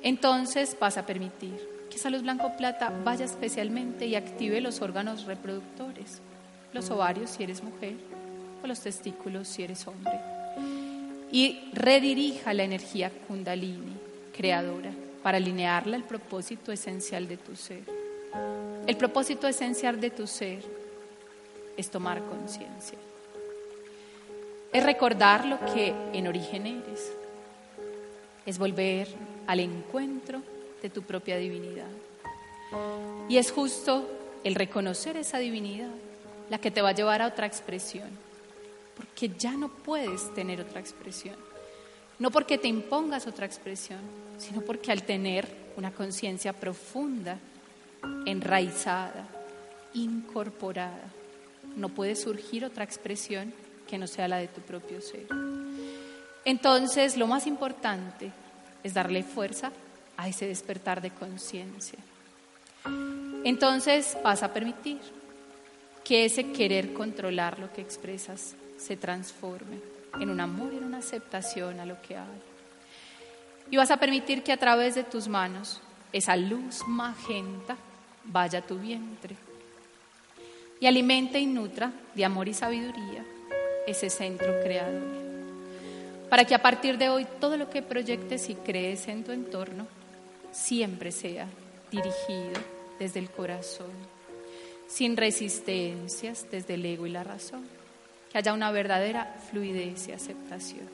[0.03, 1.57] Entonces vas a permitir
[1.89, 6.21] que esa luz blanco-plata vaya especialmente y active los órganos reproductores,
[6.73, 7.95] los ovarios si eres mujer
[8.63, 10.19] o los testículos si eres hombre,
[11.31, 13.97] y redirija la energía kundalini,
[14.37, 14.91] creadora,
[15.23, 17.83] para alinearla al propósito esencial de tu ser.
[18.87, 20.82] El propósito esencial de tu ser
[21.77, 22.99] es tomar conciencia.
[24.73, 27.13] Es recordar lo que en origen eres.
[28.47, 29.09] Es volver
[29.47, 30.43] al encuentro
[30.81, 31.91] de tu propia divinidad.
[33.29, 34.09] Y es justo
[34.45, 35.91] el reconocer esa divinidad
[36.51, 38.09] la que te va a llevar a otra expresión,
[38.97, 41.37] porque ya no puedes tener otra expresión.
[42.19, 44.01] No porque te impongas otra expresión,
[44.39, 47.39] sino porque al tener una conciencia profunda,
[48.27, 49.27] enraizada,
[49.95, 51.11] incorporada,
[51.77, 53.53] no puede surgir otra expresión
[53.89, 55.27] que no sea la de tu propio ser.
[56.45, 58.33] Entonces, lo más importante
[58.83, 59.71] es darle fuerza
[60.17, 61.99] a ese despertar de conciencia.
[63.45, 65.01] Entonces vas a permitir
[66.05, 69.79] que ese querer controlar lo que expresas se transforme
[70.21, 72.43] en un amor en una aceptación a lo que hay.
[73.71, 75.81] Y vas a permitir que a través de tus manos
[76.13, 77.77] esa luz magenta
[78.25, 79.37] vaya a tu vientre
[80.83, 83.25] y alimente y nutra de amor y sabiduría
[83.87, 85.23] ese centro creador
[86.29, 89.87] para que a partir de hoy todo lo que proyectes y crees en tu entorno
[90.51, 91.47] siempre sea
[91.91, 92.61] dirigido
[92.99, 93.93] desde el corazón,
[94.89, 97.65] sin resistencias desde el ego y la razón,
[98.33, 100.89] que haya una verdadera fluidez y aceptación.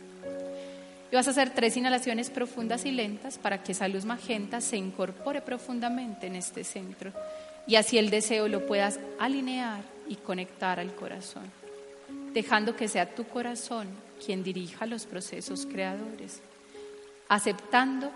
[1.10, 4.76] Y vas a hacer tres inhalaciones profundas y lentas para que esa luz magenta se
[4.76, 7.12] incorpore profundamente en este centro
[7.68, 11.44] y así el deseo lo puedas alinear y conectar al corazón,
[12.32, 13.86] dejando que sea tu corazón
[14.24, 16.40] quien dirija los procesos creadores,
[17.28, 18.10] aceptando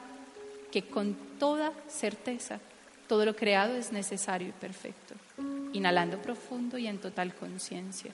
[0.72, 2.60] que con toda certeza
[3.06, 5.14] todo lo creado es necesario y perfecto,
[5.74, 8.10] inhalando profundo y en total conciencia.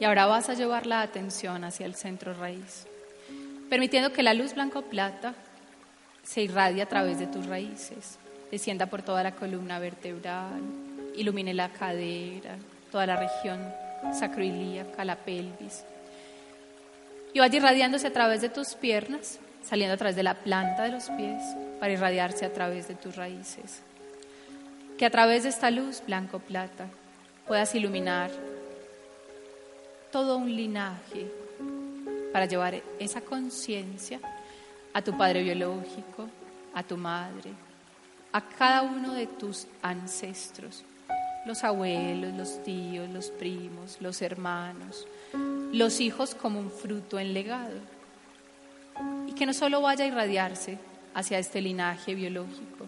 [0.00, 2.86] Y ahora vas a llevar la atención hacia el centro raíz,
[3.68, 5.34] permitiendo que la luz blanco-plata
[6.22, 8.18] se irradie a través de tus raíces,
[8.50, 10.60] descienda por toda la columna vertebral,
[11.16, 12.56] ilumine la cadera,
[12.92, 13.60] toda la región
[14.12, 15.84] sacroilíaca, la pelvis.
[17.34, 20.90] Y vaya irradiándose a través de tus piernas, saliendo a través de la planta de
[20.90, 21.42] los pies,
[21.80, 23.82] para irradiarse a través de tus raíces.
[24.96, 26.86] Que a través de esta luz blanco-plata
[27.46, 28.30] puedas iluminar
[30.10, 31.30] todo un linaje
[32.32, 34.20] para llevar esa conciencia
[34.92, 36.28] a tu padre biológico,
[36.74, 37.50] a tu madre,
[38.32, 40.84] a cada uno de tus ancestros,
[41.46, 45.06] los abuelos, los tíos, los primos, los hermanos,
[45.72, 47.78] los hijos como un fruto en legado.
[49.26, 50.78] Y que no solo vaya a irradiarse
[51.14, 52.86] hacia este linaje biológico,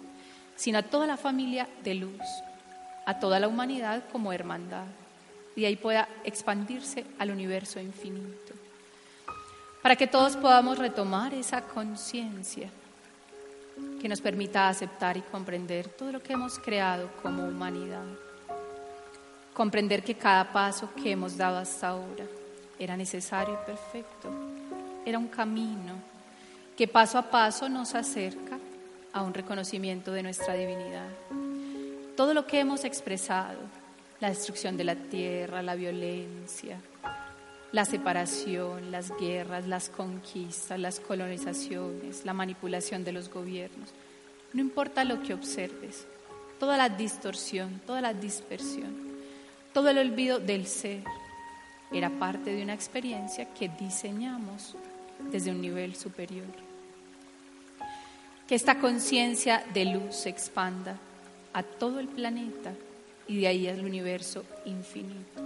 [0.56, 2.20] sino a toda la familia de luz,
[3.06, 4.86] a toda la humanidad como hermandad
[5.60, 8.54] y ahí pueda expandirse al universo infinito.
[9.82, 12.70] Para que todos podamos retomar esa conciencia
[14.00, 18.06] que nos permita aceptar y comprender todo lo que hemos creado como humanidad.
[19.52, 22.24] Comprender que cada paso que hemos dado hasta ahora
[22.78, 24.30] era necesario y perfecto.
[25.04, 25.96] Era un camino
[26.74, 28.58] que paso a paso nos acerca
[29.12, 31.10] a un reconocimiento de nuestra divinidad.
[32.16, 33.58] Todo lo que hemos expresado,
[34.20, 36.78] la destrucción de la tierra, la violencia,
[37.72, 43.90] la separación, las guerras, las conquistas, las colonizaciones, la manipulación de los gobiernos.
[44.52, 46.06] No importa lo que observes,
[46.58, 49.10] toda la distorsión, toda la dispersión,
[49.72, 51.02] todo el olvido del ser
[51.92, 54.76] era parte de una experiencia que diseñamos
[55.30, 56.46] desde un nivel superior.
[58.46, 60.98] Que esta conciencia de luz se expanda
[61.52, 62.72] a todo el planeta
[63.30, 65.40] y de ahí al universo infinito.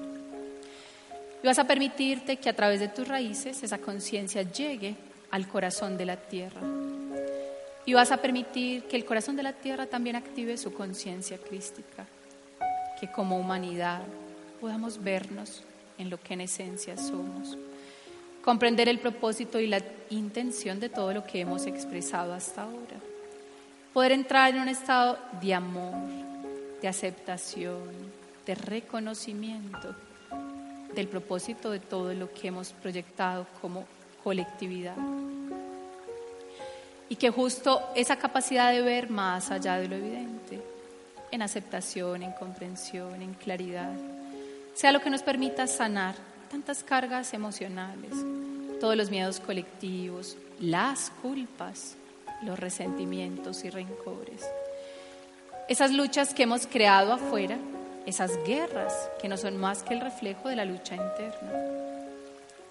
[1.42, 4.96] Y vas a permitirte que a través de tus raíces esa conciencia llegue
[5.30, 6.62] al corazón de la tierra.
[7.84, 12.06] Y vas a permitir que el corazón de la tierra también active su conciencia crística,
[12.98, 14.00] que como humanidad
[14.62, 15.62] podamos vernos
[15.98, 17.58] en lo que en esencia somos,
[18.42, 22.96] comprender el propósito y la intención de todo lo que hemos expresado hasta ahora,
[23.92, 26.33] poder entrar en un estado de amor,
[26.80, 27.88] de aceptación,
[28.46, 29.94] de reconocimiento
[30.94, 33.84] del propósito de todo lo que hemos proyectado como
[34.22, 34.96] colectividad.
[37.08, 40.62] Y que justo esa capacidad de ver más allá de lo evidente,
[41.30, 43.92] en aceptación, en comprensión, en claridad,
[44.74, 46.14] sea lo que nos permita sanar
[46.50, 48.12] tantas cargas emocionales,
[48.80, 51.96] todos los miedos colectivos, las culpas,
[52.42, 54.44] los resentimientos y rencores.
[55.68, 57.56] Esas luchas que hemos creado afuera
[58.06, 61.52] esas guerras que no son más que el reflejo de la lucha interna.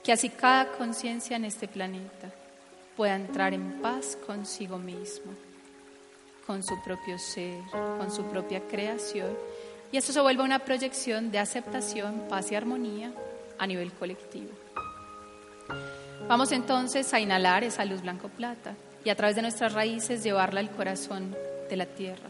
[0.04, 2.30] Que así cada conciencia en este planeta
[2.96, 5.32] pueda entrar en paz consigo mismo,
[6.46, 9.36] con su propio ser, con su propia creación,
[9.92, 13.12] y esto se vuelva una proyección de aceptación, paz y armonía
[13.58, 14.52] a nivel colectivo.
[16.28, 20.72] Vamos entonces a inhalar esa luz blanco-plata y a través de nuestras raíces llevarla al
[20.72, 21.36] corazón
[21.70, 22.30] de la tierra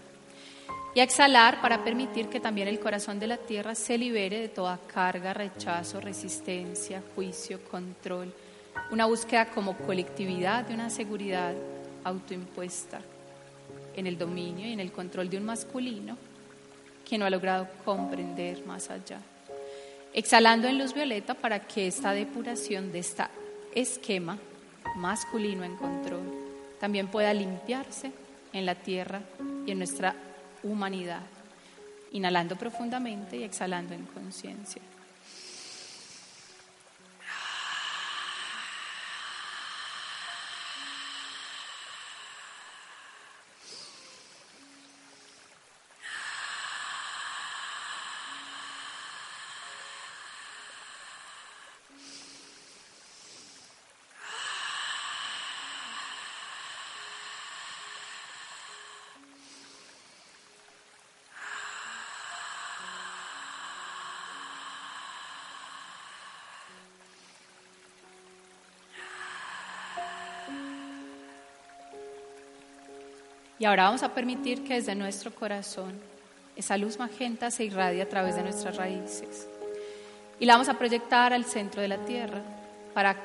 [0.96, 4.80] y exhalar para permitir que también el corazón de la tierra se libere de toda
[4.88, 8.32] carga, rechazo, resistencia, juicio, control,
[8.92, 11.54] una búsqueda como colectividad de una seguridad
[12.04, 13.02] autoimpuesta
[13.96, 16.18] en el dominio y en el control de un masculino
[17.08, 19.20] que no ha logrado comprender más allá.
[20.14, 23.24] Exhalando en luz violeta para que esta depuración de este
[23.74, 24.38] esquema
[24.96, 26.22] masculino en control
[26.80, 28.12] también pueda limpiarse
[28.52, 29.22] en la tierra
[29.66, 30.16] y en nuestra
[30.64, 31.22] humanidad,
[32.12, 34.82] inhalando profundamente y exhalando en conciencia.
[73.64, 75.94] Y ahora vamos a permitir que desde nuestro corazón
[76.58, 79.48] esa luz magenta se irradie a través de nuestras raíces.
[80.38, 82.42] Y la vamos a proyectar al centro de la tierra
[82.94, 83.16] para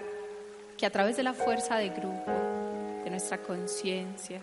[0.76, 2.30] que a través de la fuerza de grupo,
[3.02, 4.40] de nuestra conciencia,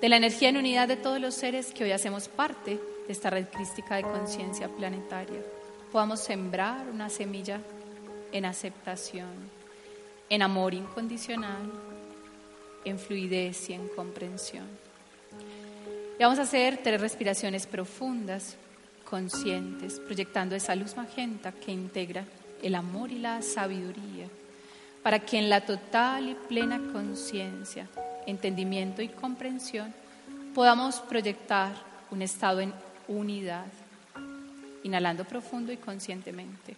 [0.00, 3.28] de la energía en unidad de todos los seres que hoy hacemos parte de esta
[3.28, 5.40] red crística de conciencia planetaria,
[5.90, 7.60] podamos sembrar una semilla
[8.30, 9.50] en aceptación,
[10.30, 11.72] en amor incondicional,
[12.84, 14.91] en fluidez y en comprensión.
[16.22, 18.54] Y vamos a hacer tres respiraciones profundas,
[19.02, 22.24] conscientes, proyectando esa luz magenta que integra
[22.62, 24.28] el amor y la sabiduría,
[25.02, 27.88] para que en la total y plena conciencia,
[28.24, 29.92] entendimiento y comprensión
[30.54, 31.72] podamos proyectar
[32.12, 32.72] un estado en
[33.08, 33.66] unidad,
[34.84, 36.76] inhalando profundo y conscientemente.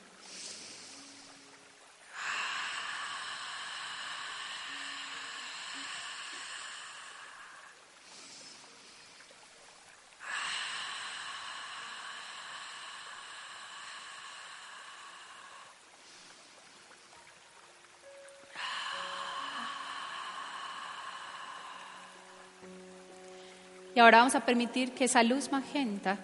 [23.94, 26.18] Y ahora vamos a permitir que esa luz magenta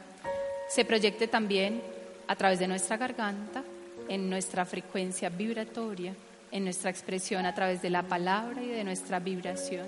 [0.68, 1.80] se proyecte también
[2.26, 3.62] a través de nuestra garganta,
[4.08, 6.14] en nuestra frecuencia vibratoria,
[6.50, 9.86] en nuestra expresión a través de la palabra y de nuestra vibración.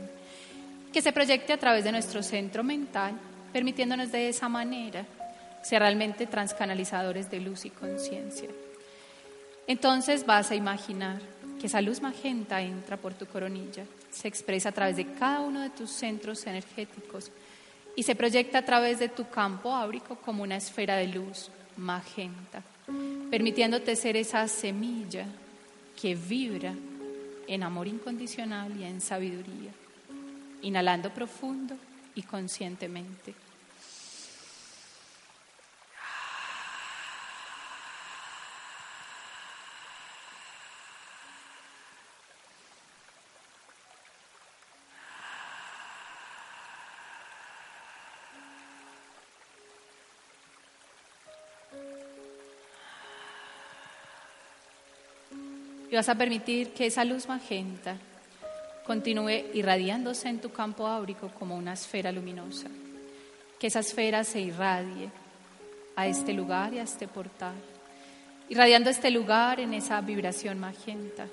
[0.93, 3.15] Que se proyecte a través de nuestro centro mental,
[3.53, 5.05] permitiéndonos de esa manera
[5.63, 8.49] ser realmente transcanalizadores de luz y conciencia.
[9.67, 11.19] Entonces vas a imaginar
[11.61, 15.61] que esa luz magenta entra por tu coronilla, se expresa a través de cada uno
[15.61, 17.31] de tus centros energéticos
[17.97, 22.63] y se proyecta a través de tu campo áurico como una esfera de luz magenta,
[23.31, 25.27] permitiéndote ser esa semilla
[26.01, 26.75] que vibra
[27.47, 29.73] en amor incondicional y en sabiduría.
[30.63, 31.77] Inhalando profundo
[32.15, 33.35] y conscientemente.
[55.93, 57.99] Y vas a permitir que esa luz magenta
[58.87, 62.69] continúe irradiándose en tu campo áurico como una esfera luminosa.
[63.61, 65.11] Que esa esfera se irradie
[65.95, 67.53] a este lugar y a este portal,
[68.49, 71.27] irradiando este lugar en esa vibración magenta,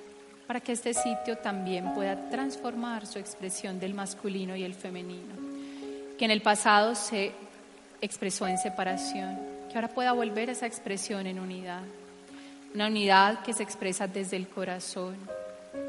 [0.46, 5.36] para que este sitio también pueda transformar su expresión del masculino y el femenino,
[6.18, 7.32] que en el pasado se
[8.02, 9.40] expresó en separación,
[9.70, 11.84] que ahora pueda volver esa expresión en unidad
[12.74, 15.16] una unidad que se expresa desde el corazón,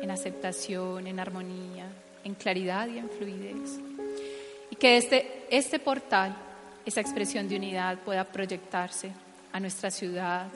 [0.00, 1.86] en aceptación, en armonía,
[2.24, 3.78] en claridad y en fluidez.
[4.70, 6.34] Y que este, este portal,
[6.86, 9.12] esa expresión de unidad pueda proyectarse
[9.52, 10.46] a nuestra ciudad,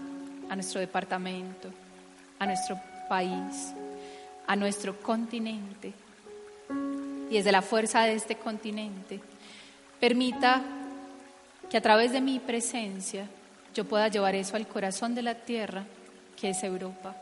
[0.49, 1.69] a nuestro departamento,
[2.39, 3.73] a nuestro país,
[4.47, 5.93] a nuestro continente.
[7.31, 9.21] Y desde la fuerza de este continente,
[10.01, 10.63] permita
[11.69, 13.27] que a través de mi presencia
[13.75, 15.85] yo pueda llevar eso al corazón de la tierra
[16.41, 17.17] que es Europa.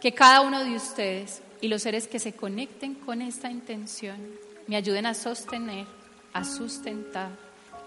[0.00, 4.16] Que cada uno de ustedes y los seres que se conecten con esta intención
[4.66, 5.86] me ayuden a sostener,
[6.32, 7.30] a sustentar,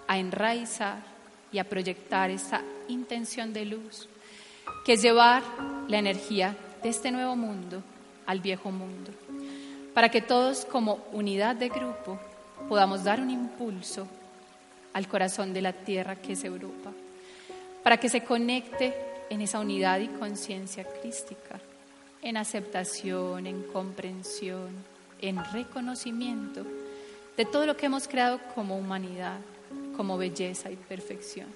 [0.07, 0.97] a enraizar
[1.51, 4.09] y a proyectar esta intención de luz,
[4.85, 5.43] que es llevar
[5.87, 7.81] la energía de este nuevo mundo
[8.25, 9.11] al viejo mundo,
[9.93, 12.19] para que todos como unidad de grupo
[12.67, 14.07] podamos dar un impulso
[14.93, 16.91] al corazón de la tierra que es Europa,
[17.83, 18.93] para que se conecte
[19.30, 21.59] en esa unidad y conciencia crística,
[22.21, 24.69] en aceptación, en comprensión,
[25.21, 26.65] en reconocimiento
[27.36, 29.39] de todo lo que hemos creado como humanidad,
[29.95, 31.47] como belleza y perfección.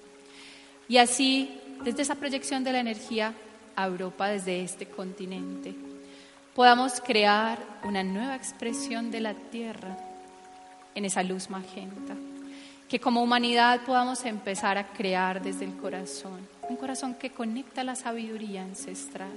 [0.87, 3.33] Y así, desde esa proyección de la energía
[3.75, 5.75] a Europa, desde este continente,
[6.55, 9.97] podamos crear una nueva expresión de la Tierra
[10.95, 12.15] en esa luz magenta
[12.87, 17.95] que como humanidad podamos empezar a crear desde el corazón, un corazón que conecta la
[17.95, 19.31] sabiduría ancestral,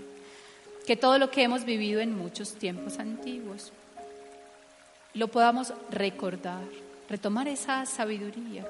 [0.87, 3.73] que todo lo que hemos vivido en muchos tiempos antiguos
[5.15, 6.63] lo podamos recordar,
[7.09, 8.65] retomar esa sabiduría,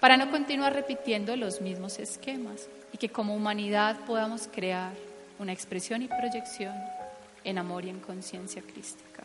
[0.00, 4.92] para no continuar repitiendo los mismos esquemas y que como humanidad podamos crear
[5.38, 6.74] una expresión y proyección
[7.42, 9.24] en amor y en conciencia crística.